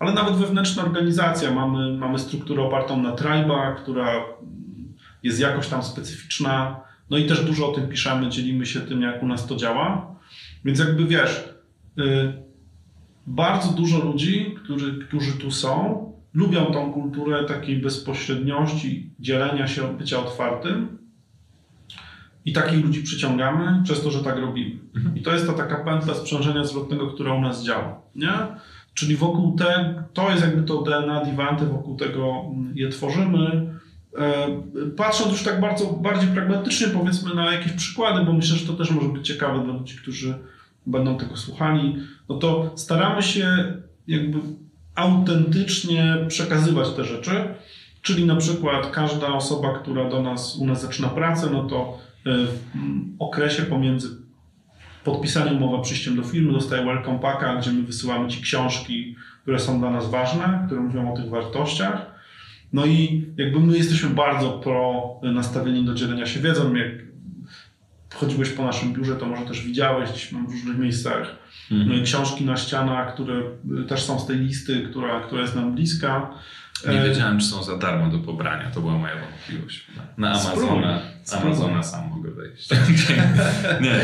[0.00, 1.50] ale nawet wewnętrzna organizacja.
[1.50, 4.24] Mamy, mamy strukturę opartą na tribe'a, która
[5.22, 6.80] jest jakoś tam specyficzna.
[7.10, 10.16] No i też dużo o tym piszemy, dzielimy się tym, jak u nas to działa.
[10.64, 11.48] Więc jakby wiesz,
[11.96, 12.42] yy,
[13.26, 20.18] bardzo dużo ludzi, którzy, którzy tu są, lubią tą kulturę takiej bezpośredniości, dzielenia się, bycia
[20.18, 20.98] otwartym.
[22.44, 24.80] I takich ludzi przyciągamy przez to, że tak robimy.
[24.96, 25.16] Mhm.
[25.16, 28.00] I to jest ta taka pętla sprzężenia zwrotnego, która u nas działa.
[28.14, 28.32] Nie?
[29.00, 33.74] Czyli wokół tego, to jest jakby to DNA Divanty, wokół tego mm, je tworzymy.
[34.18, 34.46] E,
[34.96, 38.90] patrząc już tak bardzo bardziej pragmatycznie, powiedzmy na jakieś przykłady, bo myślę, że to też
[38.90, 40.34] może być ciekawe dla ludzi, którzy
[40.86, 41.96] będą tego słuchali,
[42.28, 43.74] no to staramy się
[44.08, 44.38] jakby
[44.94, 47.54] autentycznie przekazywać te rzeczy.
[48.02, 52.30] Czyli na przykład każda osoba, która do nas, u nas zaczyna pracę, no to e,
[52.46, 52.52] w
[53.18, 54.08] okresie pomiędzy
[55.04, 59.78] podpisanie umowy przyjściem do firmy, dostaje welcome packa, gdzie my wysyłamy Ci książki, które są
[59.78, 62.06] dla nas ważne, które mówią o tych wartościach.
[62.72, 66.74] No i jakby my jesteśmy bardzo pro nastawieni do dzielenia się wiedzą.
[66.74, 66.88] Jak
[68.14, 71.36] chodziłeś po naszym biurze, to może też widziałeś gdzieś w różnych miejscach
[71.70, 72.04] mhm.
[72.04, 73.42] książki na ścianach, które
[73.88, 76.30] też są z tej listy, która, która jest nam bliska.
[76.88, 78.70] Nie e, wiedziałem, czy są za darmo do pobrania.
[78.74, 79.86] To była moja wątpliwość.
[80.18, 81.00] Na Amazona,
[81.32, 82.68] Amazona sam mogę wejść.
[83.84, 84.00] nie.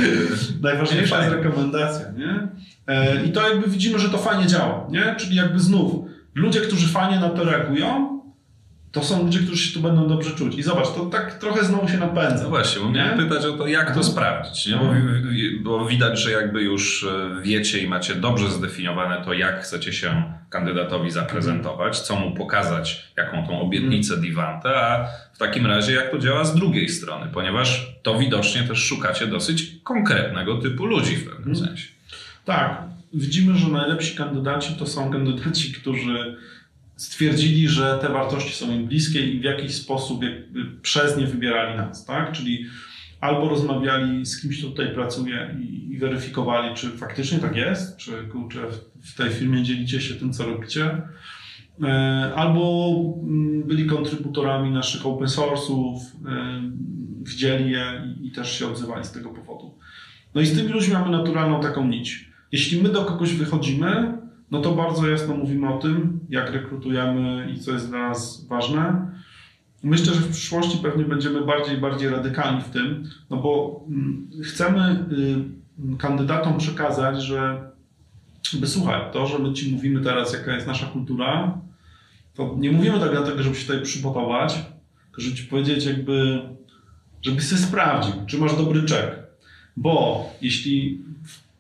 [0.61, 2.11] Najważniejsza jest rekomendacja.
[2.11, 2.49] Nie?
[2.87, 4.87] E, I to jakby widzimy, że to fajnie działa.
[4.91, 5.15] Nie?
[5.19, 8.16] Czyli jakby znów ludzie, którzy fajnie na to reagują,
[8.97, 10.59] to są ludzie, którzy się tu będą dobrze czuć.
[10.59, 12.43] I zobacz, to tak trochę znowu się napędza.
[12.43, 14.05] No właśnie, bo miałem pytać o to, jak to mhm.
[14.05, 14.77] sprawdzić, nie?
[14.77, 15.63] Bo, mhm.
[15.63, 20.23] bo, widać, że jakby już e, wiecie i macie dobrze zdefiniowane to, jak chcecie się
[20.51, 24.31] kandydatowi zaprezentować, co mu pokazać, jaką tą obietnicę mhm.
[24.31, 28.79] Divante, a w takim razie jak to działa z drugiej strony, ponieważ to widocznie też
[28.79, 31.89] szukacie dosyć konkretnego typu ludzi w pewnym sensie.
[32.45, 32.83] Tak,
[33.15, 36.37] widzimy, że najlepsi kandydaci to są kandydaci, którzy
[36.97, 40.21] stwierdzili, że te wartości są im bliskie i w jakiś sposób
[40.83, 42.33] przez nie wybierali nas, tak?
[42.33, 42.67] Czyli
[43.21, 48.13] albo rozmawiali z kimś, kto tutaj pracuje i, i weryfikowali, czy faktycznie tak jest, czy
[48.33, 48.61] kurczę,
[49.03, 51.03] w tej firmie dzielicie się tym, co robicie,
[51.83, 56.63] e, albo mm, byli kontrybutorami naszych open source'ów, e,
[57.23, 59.79] widzieli je i, i też się odzywali z tego powodu.
[60.35, 62.29] No i z tymi ludźmi mamy naturalną taką nić.
[62.53, 64.19] Jeśli my do kogoś wychodzimy,
[64.51, 69.11] no to bardzo jasno mówimy o tym, jak rekrutujemy i co jest dla nas ważne.
[69.83, 75.07] Myślę, że w przyszłości pewnie będziemy bardziej bardziej radykalni w tym, no bo mm, chcemy
[75.93, 77.71] y, kandydatom przekazać, że
[78.53, 81.59] by słuchaj, to, że my ci mówimy teraz, jaka jest nasza kultura,
[82.35, 84.55] to nie mówimy tak dlatego, żeby się tutaj przygotować,
[85.05, 86.43] tylko żeby ci powiedzieć jakby,
[87.23, 89.27] żebyś sobie sprawdził, czy masz dobry czek.
[89.77, 91.01] Bo jeśli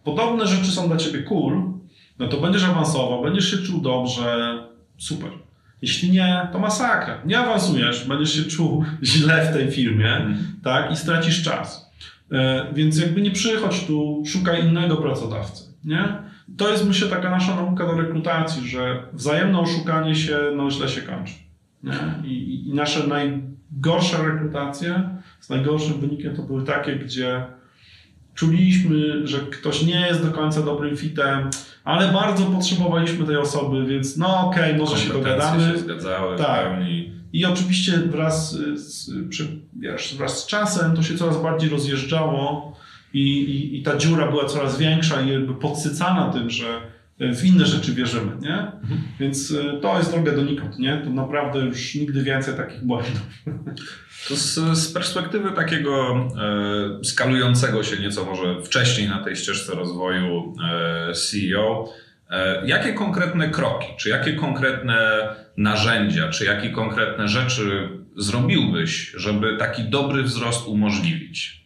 [0.04, 1.75] podobne rzeczy są dla ciebie cool,
[2.18, 4.58] no to będziesz awansował, będziesz się czuł dobrze,
[4.98, 5.30] super.
[5.82, 7.22] Jeśli nie, to masakra.
[7.26, 10.36] Nie awansujesz, będziesz się czuł źle w tej firmie, mm.
[10.62, 11.92] tak, i stracisz czas.
[12.32, 16.26] E, więc jakby nie przychodź tu, szukaj innego pracodawcy, nie?
[16.56, 21.02] To jest, myślę, taka nasza nauka do rekrutacji, że wzajemne oszukanie się, no źle się
[21.02, 21.34] kończy.
[21.82, 22.28] Nie?
[22.28, 27.46] I, I nasze najgorsze rekrutacje z najgorszym wynikiem to były takie, gdzie
[28.36, 31.50] czuliśmy, że ktoś nie jest do końca dobrym fitem,
[31.84, 35.72] ale bardzo potrzebowaliśmy tej osoby, więc no okej, okay, może się dogadamy.
[35.72, 36.66] się zgadzały tak.
[37.32, 39.10] I oczywiście wraz z,
[39.80, 42.72] wiesz, wraz z czasem to się coraz bardziej rozjeżdżało
[43.14, 46.66] i, i, i ta dziura była coraz większa i jakby podsycana tym, że
[47.20, 48.58] w inne rzeczy wierzymy, nie?
[48.58, 49.00] Mhm.
[49.20, 51.00] Więc e, to jest droga donikąd, nie?
[51.04, 53.22] To naprawdę już nigdy więcej takich błędów.
[54.28, 56.16] To z, z perspektywy takiego
[57.00, 61.92] e, skalującego się nieco może wcześniej na tej ścieżce rozwoju e, CEO,
[62.30, 69.84] e, jakie konkretne kroki, czy jakie konkretne narzędzia, czy jakie konkretne rzeczy zrobiłbyś, żeby taki
[69.84, 71.65] dobry wzrost umożliwić?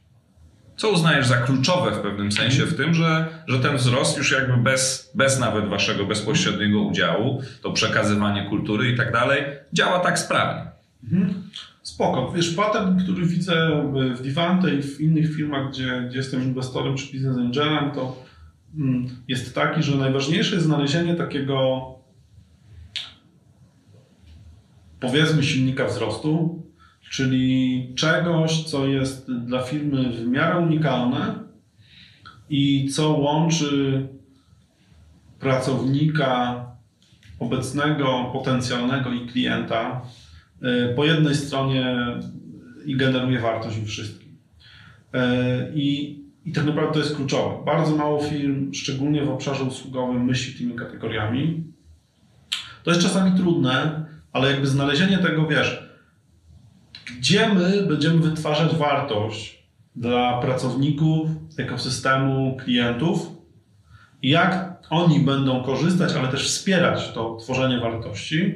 [0.81, 4.57] Co uznajesz za kluczowe w pewnym sensie w tym, że, że ten wzrost już jakby
[4.57, 10.71] bez, bez nawet waszego bezpośredniego udziału, to przekazywanie kultury i tak dalej, działa tak sprawnie?
[11.05, 11.43] Mhm.
[11.83, 12.33] Spoko.
[12.37, 13.83] Wiesz, patent, który widzę
[14.15, 18.23] w Divante i w innych firmach, gdzie, gdzie jestem inwestorem czy business angelem, to
[18.77, 21.81] mm, jest taki, że najważniejsze jest znalezienie takiego
[25.01, 26.63] powiedzmy silnika wzrostu,
[27.11, 31.35] czyli czegoś, co jest dla firmy w miarę unikalne
[32.51, 34.09] i co łączy
[35.41, 36.65] pracownika
[37.39, 40.03] obecnego, potencjalnego i klienta
[40.63, 41.97] y, po jednej stronie
[42.87, 44.37] i generuje wartość im wszystkim.
[45.15, 45.19] Y,
[45.75, 47.65] I, I tak naprawdę to jest kluczowe.
[47.65, 51.65] Bardzo mało firm, szczególnie w obszarze usługowym, myśli tymi kategoriami.
[52.83, 55.90] To jest czasami trudne, ale jakby znalezienie tego, wiesz,
[57.19, 59.63] gdzie my będziemy wytwarzać wartość
[59.97, 63.41] dla pracowników, ekosystemu, klientów
[64.23, 68.55] jak oni będą korzystać, ale też wspierać to tworzenie wartości.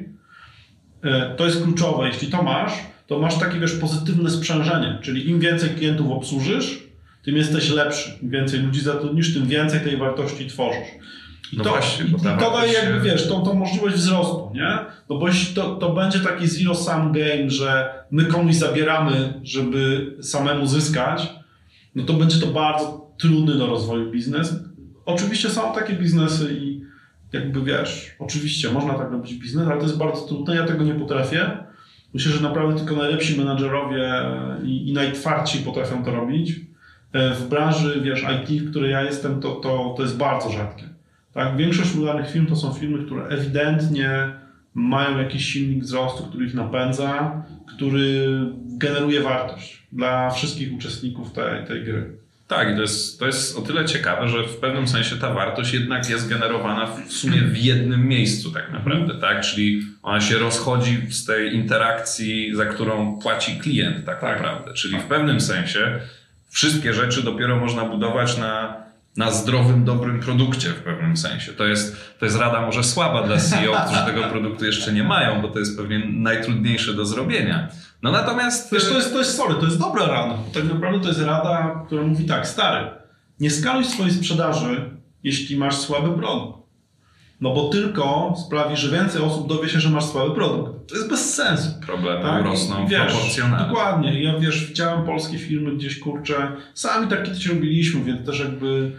[1.03, 2.07] E, to jest kluczowe.
[2.07, 2.73] Jeśli to masz,
[3.07, 6.83] to masz takie wiesz, pozytywne sprzężenie, czyli im więcej klientów obsłużysz,
[7.23, 8.11] tym jesteś lepszy.
[8.21, 10.87] Im więcej ludzi zatrudnisz, tym więcej tej wartości tworzysz.
[11.53, 14.77] I no to, właśnie, i, to daje jakby, wiesz, tą, tą możliwość wzrostu, nie?
[15.09, 20.67] No bo jeśli to, to będzie taki zero-sum game, że my komuś zabieramy, żeby samemu
[20.67, 21.29] zyskać,
[21.95, 24.55] no to będzie to bardzo trudny do rozwoju biznes.
[25.05, 26.81] Oczywiście są takie biznesy i
[27.33, 30.95] jakby wiesz, oczywiście można tak robić biznes, ale to jest bardzo trudne, ja tego nie
[30.95, 31.57] potrafię.
[32.13, 34.13] Myślę, że naprawdę tylko najlepsi menadżerowie
[34.63, 36.55] i, i najtwardsi potrafią to robić.
[37.13, 40.94] E, w branży, wiesz, IT, w której ja jestem, to, to, to jest bardzo rzadkie.
[41.35, 41.57] Tak?
[41.57, 44.29] Większość udanych firm to są firmy, które ewidentnie
[44.73, 47.43] mają jakiś silnik wzrostu, który ich napędza,
[47.75, 48.25] który
[48.77, 52.17] generuje wartość dla wszystkich uczestników tej, tej gry.
[52.47, 56.09] Tak, to jest, to jest o tyle ciekawe, że w pewnym sensie ta wartość jednak
[56.09, 59.21] jest generowana w sumie w jednym miejscu, tak naprawdę, mm.
[59.21, 59.41] tak?
[59.41, 64.35] Czyli ona się rozchodzi z tej interakcji, za którą płaci klient, tak, tak.
[64.35, 64.73] naprawdę.
[64.73, 65.03] Czyli tak.
[65.03, 65.99] w pewnym sensie
[66.49, 68.84] wszystkie rzeczy dopiero można budować na
[69.17, 71.53] na zdrowym, dobrym produkcie w pewnym sensie.
[71.53, 75.41] To jest, to jest rada może słaba dla CEO, którzy tego produktu jeszcze nie mają,
[75.41, 77.67] bo to jest pewnie najtrudniejsze do zrobienia.
[78.03, 78.73] No natomiast...
[78.73, 80.37] Wiesz, to jest, to jest, sorry, to jest dobra rada.
[80.53, 82.87] Tak naprawdę to jest rada, która mówi tak, stary,
[83.39, 84.89] nie skaluj swojej sprzedaży,
[85.23, 86.64] jeśli masz słaby produkt.
[87.45, 90.89] No bo tylko sprawi, że więcej osób dowie się, że masz słaby produkt.
[90.89, 91.69] To jest bez sensu.
[91.85, 92.45] Problemy tak?
[92.45, 93.67] rosną wiesz, proporcjonalnie.
[93.67, 94.23] Dokładnie.
[94.23, 98.91] Ja wiesz, widziałem polskie firmy gdzieś, kurczę, sami tak kiedyś robiliśmy, więc też jakby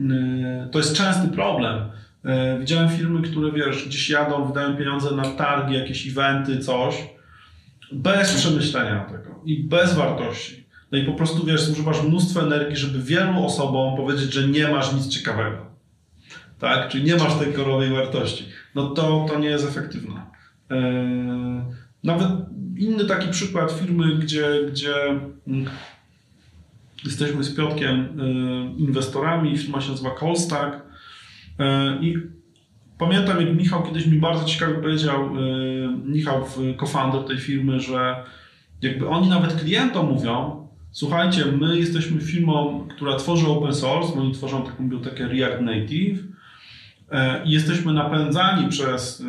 [0.00, 1.88] yy, to jest częsty problem.
[2.24, 6.94] Yy, widziałem firmy, które wiesz, gdzieś jadą, wydają pieniądze na targi, jakieś eventy, coś,
[7.92, 10.64] bez przemyślenia tego i bez wartości.
[10.92, 14.92] No i po prostu wiesz, używasz mnóstwo energii, żeby wielu osobom powiedzieć, że nie masz
[14.92, 15.73] nic ciekawego
[16.64, 16.88] tak?
[16.88, 18.44] Czyli nie masz tej korowej wartości.
[18.74, 20.20] No to, to nie jest efektywne.
[20.70, 20.76] Yy,
[22.04, 22.28] nawet
[22.76, 24.94] inny taki przykład firmy, gdzie, gdzie
[25.46, 25.70] mm,
[27.04, 30.72] jesteśmy z Piotkiem yy, inwestorami, firma się nazywa Colstack
[31.58, 31.66] yy,
[32.00, 32.14] i
[32.98, 35.30] pamiętam jak Michał kiedyś mi bardzo ciekawie powiedział,
[36.04, 36.44] Michał,
[36.80, 38.24] co-founder tej firmy, że
[38.82, 44.62] jakby oni nawet klientom mówią, słuchajcie, my jesteśmy firmą, która tworzy open source, oni tworzą
[44.62, 46.33] taką bibliotekę React Native, E,
[47.44, 49.24] jesteśmy napędzani przez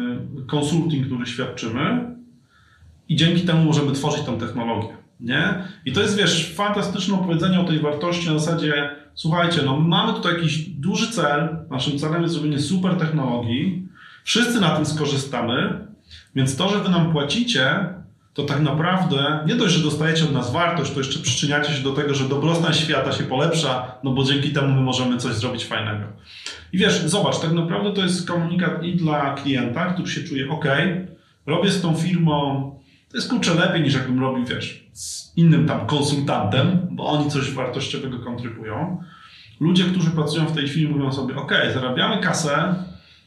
[0.47, 2.15] konsulting, y, który świadczymy
[3.09, 4.97] i dzięki temu możemy tworzyć tą technologię.
[5.19, 5.63] Nie?
[5.86, 10.33] I to jest, wiesz, fantastyczne opowiedzenie o tej wartości na zasadzie, słuchajcie, no mamy tutaj
[10.33, 13.88] jakiś duży cel, naszym celem jest zrobienie super technologii,
[14.23, 15.88] wszyscy na tym skorzystamy,
[16.36, 17.93] więc to, że wy nam płacicie,
[18.36, 21.93] to tak naprawdę nie dość, że dostajecie od nas wartość, to jeszcze przyczyniacie się do
[21.93, 26.03] tego, że dobrostan świata się polepsza, no bo dzięki temu my możemy coś zrobić fajnego.
[26.73, 30.65] I wiesz, zobacz, tak naprawdę to jest komunikat i dla klienta, który się czuje ok,
[31.45, 32.71] robię z tą firmą,
[33.11, 37.51] to jest kurczę lepiej niż jakbym robił, wiesz, z innym tam konsultantem, bo oni coś
[37.51, 39.03] wartościowego kontrybują.
[39.59, 42.75] ludzie, którzy pracują w tej chwili mówią sobie, ok, zarabiamy kasę,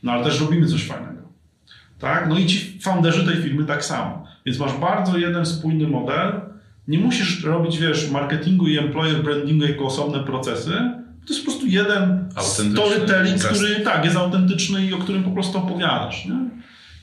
[0.02, 1.22] no ale też robimy coś fajnego.
[1.98, 2.28] Tak?
[2.28, 4.27] No i ci founderzy tej firmy tak samo.
[4.46, 6.40] Więc masz bardzo jeden spójny model.
[6.88, 10.70] Nie musisz robić, wiesz, marketingu i employer brandingu jako osobne procesy.
[11.26, 12.28] To jest po prostu jeden
[12.74, 16.26] storytelling, który tak, jest autentyczny i o którym po prostu opowiadasz.
[16.26, 16.50] Nie?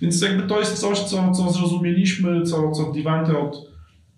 [0.01, 3.55] Więc jakby to jest coś, co, co zrozumieliśmy, co, co w Divante od,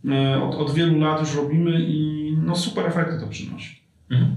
[0.09, 3.81] e, od, od wielu lat już robimy i no super efekty to przynosi.
[4.11, 4.35] Mhm.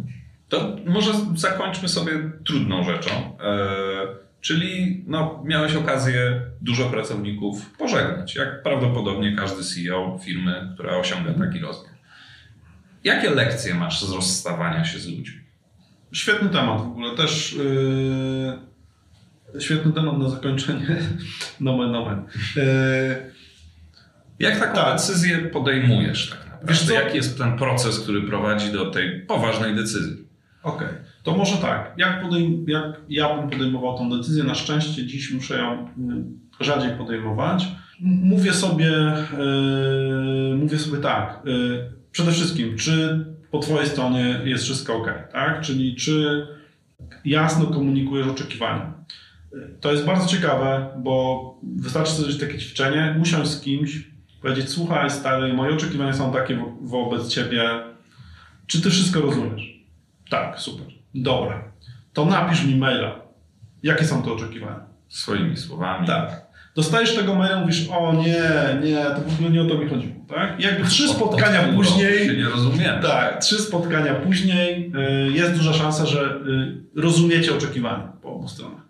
[0.49, 2.12] To może zakończmy sobie
[2.45, 3.11] trudną rzeczą.
[3.11, 11.34] E, czyli no, miałeś okazję dużo pracowników pożegnać, jak prawdopodobnie każdy CEO firmy, która osiąga
[11.34, 11.95] taki rozmiar.
[13.05, 15.41] Jakie lekcje masz z rozstawania się z ludźmi?
[16.12, 17.16] Świetny temat w ogóle.
[17.16, 17.57] Też
[19.53, 20.97] yy, świetny temat na zakończenie.
[21.61, 22.22] Nomen, nomen.
[22.57, 23.32] Yy,
[24.38, 24.93] jak taką tak.
[24.93, 26.66] decyzję podejmujesz tak naprawdę?
[26.68, 26.93] Wiesz co?
[26.93, 30.24] Jaki jest ten proces, który prowadzi do tej poważnej decyzji?
[30.62, 31.09] Okej, okay.
[31.23, 31.95] To może tak.
[31.97, 34.45] Jak, podejm- jak ja bym podejmował tą decyzję?
[34.45, 35.85] Na szczęście dziś muszę ją
[36.61, 37.68] y, rzadziej podejmować.
[38.01, 38.87] Mówię sobie,
[39.39, 41.41] yy, mówię sobie tak.
[41.45, 45.61] Yy, przede wszystkim, czy po Twojej stronie jest wszystko ok, tak?
[45.61, 46.47] Czyli czy
[47.25, 48.93] jasno komunikujesz oczekiwania.
[49.81, 54.09] To jest bardzo ciekawe, bo wystarczy zrobić takie ćwiczenie, usiąść z kimś,
[54.43, 57.71] powiedzieć, słuchaj stary, moje oczekiwania są takie wo wobec Ciebie,
[58.66, 59.81] czy Ty wszystko rozumiesz?
[60.31, 60.87] Tak, super.
[61.14, 61.72] Dobra.
[62.12, 63.20] To napisz mi maila.
[63.82, 64.80] Jakie są te oczekiwania?
[65.08, 66.06] Swoimi słowami.
[66.06, 66.50] Tak.
[66.76, 68.42] Dostajesz tego maila, mówisz, o nie,
[68.90, 70.61] nie, to w ogóle nie o to mi chodziło, tak?
[70.61, 72.26] jakby trzy spotkania od, później...
[72.26, 73.02] Się nie rozumiem.
[73.02, 74.92] Tak, trzy spotkania później
[75.28, 76.40] y, jest duża szansa, że
[76.96, 78.80] y, rozumiecie oczekiwania po obu stronach.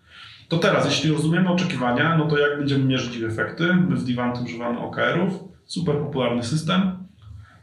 [0.48, 3.74] To teraz, jeśli rozumiemy oczekiwania, no to jak będziemy mierzyć ich efekty?
[3.88, 5.32] My w Divanty używamy OKR-ów,
[5.64, 6.92] super popularny system.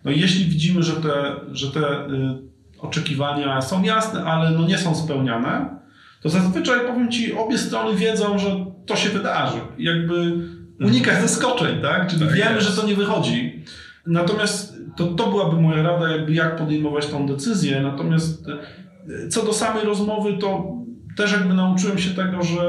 [0.03, 2.47] No i jeśli widzimy, że te, że te y,
[2.79, 5.77] oczekiwania są jasne, ale no nie są spełniane,
[6.21, 9.57] to zazwyczaj powiem Ci, obie strony wiedzą, że to się wydarzy.
[9.77, 10.33] Jakby
[10.81, 12.07] unikać zaskoczeń, tak?
[12.07, 12.67] Czyli tak wiemy, jest.
[12.67, 13.63] że to nie wychodzi.
[14.07, 17.81] Natomiast to, to byłaby moja rada, jakby jak podejmować tą decyzję.
[17.81, 20.77] Natomiast e, co do samej rozmowy, to
[21.17, 22.61] też jakby nauczyłem się tego, że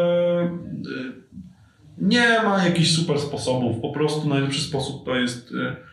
[0.43, 1.19] e,
[1.99, 3.81] nie ma jakichś super sposobów.
[3.83, 5.88] Po prostu najlepszy sposób to jest e,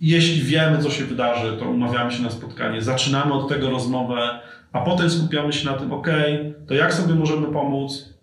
[0.00, 4.40] jeśli wiemy, co się wydarzy, to umawiamy się na spotkanie, zaczynamy od tego rozmowę,
[4.72, 6.08] a potem skupiamy się na tym, ok,
[6.68, 8.14] to jak sobie możemy pomóc.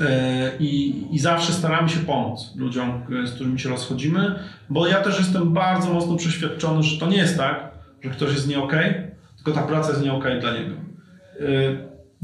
[0.00, 4.38] E, I, I zawsze staramy się pomóc ludziom, z którymi się rozchodzimy,
[4.70, 7.70] bo ja też jestem bardzo mocno przeświadczony, że to nie jest tak,
[8.02, 8.72] że ktoś jest nie ok,
[9.36, 10.74] tylko ta praca jest nie ok dla niego.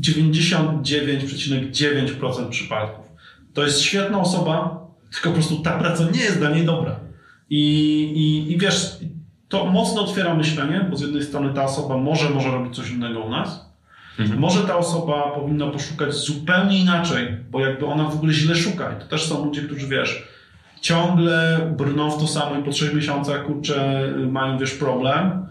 [0.01, 3.05] 99,9% e, przypadków.
[3.55, 7.10] To jest świetna osoba, tylko po prostu ta praca nie jest dla niej dobra.
[7.51, 7.63] I,
[8.15, 8.97] i, I wiesz,
[9.49, 13.21] to mocno otwiera myślenie, bo z jednej strony ta osoba może, może robić coś innego
[13.21, 13.71] u nas,
[14.19, 14.41] mhm.
[14.41, 18.93] może ta osoba powinna poszukać zupełnie inaczej, bo jakby ona w ogóle źle szuka.
[18.93, 20.29] I to też są ludzie, którzy wiesz,
[20.81, 25.47] ciągle brną w to samo i po trzech miesiącach, kurczę, mają wiesz problem.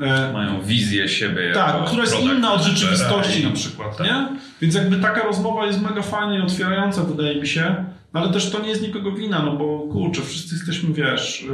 [0.00, 1.52] E, mają wizję siebie.
[1.54, 4.06] Tak, która jest inna od rzeczywistości na przykład, tak.
[4.06, 4.28] nie?
[4.62, 7.84] Więc jakby taka rozmowa jest mega fajna i otwierająca, wydaje mi się.
[8.14, 11.46] No ale też to nie jest nikogo wina, no bo kurczę, wszyscy jesteśmy, wiesz,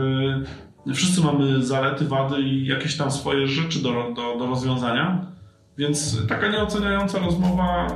[0.87, 5.27] yy, wszyscy mamy zalety, wady i jakieś tam swoje rzeczy do, do, do rozwiązania.
[5.79, 7.87] Więc taka nieoceniająca rozmowa,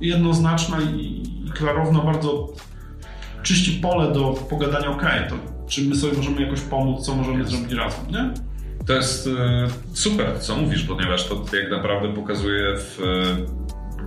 [0.00, 2.48] jednoznaczna i, i klarowna, bardzo
[3.42, 5.36] czyści pole do pogadania, ok, to
[5.68, 8.30] czy my sobie możemy jakoś pomóc, co możemy zrobić razem, nie?
[8.86, 13.00] To jest e, super, co mówisz, ponieważ to jak naprawdę pokazuje w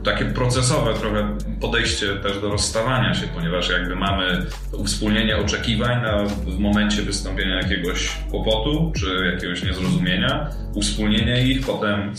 [0.04, 6.60] takie procesowe trochę podejście też do rozstawania się, ponieważ jakby mamy uwspólnienie oczekiwań na, w
[6.60, 12.14] momencie wystąpienia jakiegoś kłopotu czy jakiegoś niezrozumienia, uwspólnienie ich, potem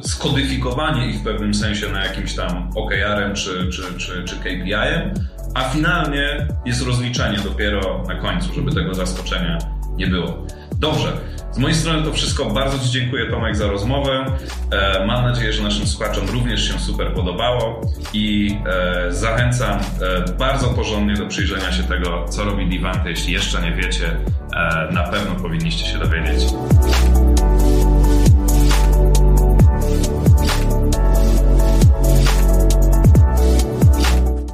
[0.00, 5.14] skodyfikowanie ich w pewnym sensie na jakimś tam OKR-em czy, czy, czy, czy KPI-em,
[5.54, 9.58] a finalnie jest rozliczenie dopiero na końcu, żeby tego zaskoczenia
[9.96, 10.46] nie było.
[10.78, 11.12] Dobrze,
[11.54, 12.44] z mojej strony to wszystko.
[12.44, 14.24] Bardzo Ci dziękuję Tomek za rozmowę.
[14.70, 17.80] E, mam nadzieję, że naszym słuchaczom również się super podobało
[18.12, 23.10] i e, zachęcam e, bardzo porządnie do przyjrzenia się tego, co robi Divante.
[23.10, 24.16] Jeśli jeszcze nie wiecie,
[24.90, 26.44] na pewno powinniście się dowiedzieć.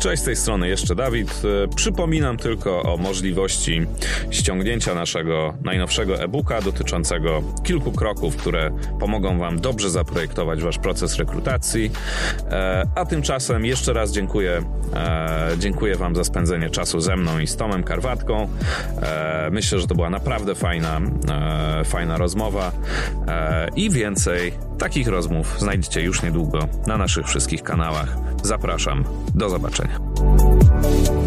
[0.00, 1.42] Cześć z tej strony jeszcze Dawid.
[1.64, 3.86] E, przypominam tylko o możliwości
[4.30, 8.70] ściągnięcia naszego najnowszego e-booka dotyczącego kilku kroków, które
[9.00, 11.90] pomogą Wam dobrze zaprojektować Wasz proces rekrutacji.
[12.50, 14.62] E, a tymczasem jeszcze raz dziękuję,
[14.94, 18.48] e, dziękuję Wam za spędzenie czasu ze mną i z Tomem Karwatką.
[19.50, 21.00] Myślę, że to była naprawdę fajna,
[21.84, 22.72] fajna rozmowa
[23.76, 28.16] i więcej Takich rozmów znajdziecie już niedługo na naszych wszystkich kanałach.
[28.42, 29.04] Zapraszam.
[29.34, 29.89] Do zobaczenia.
[29.92, 31.19] あ。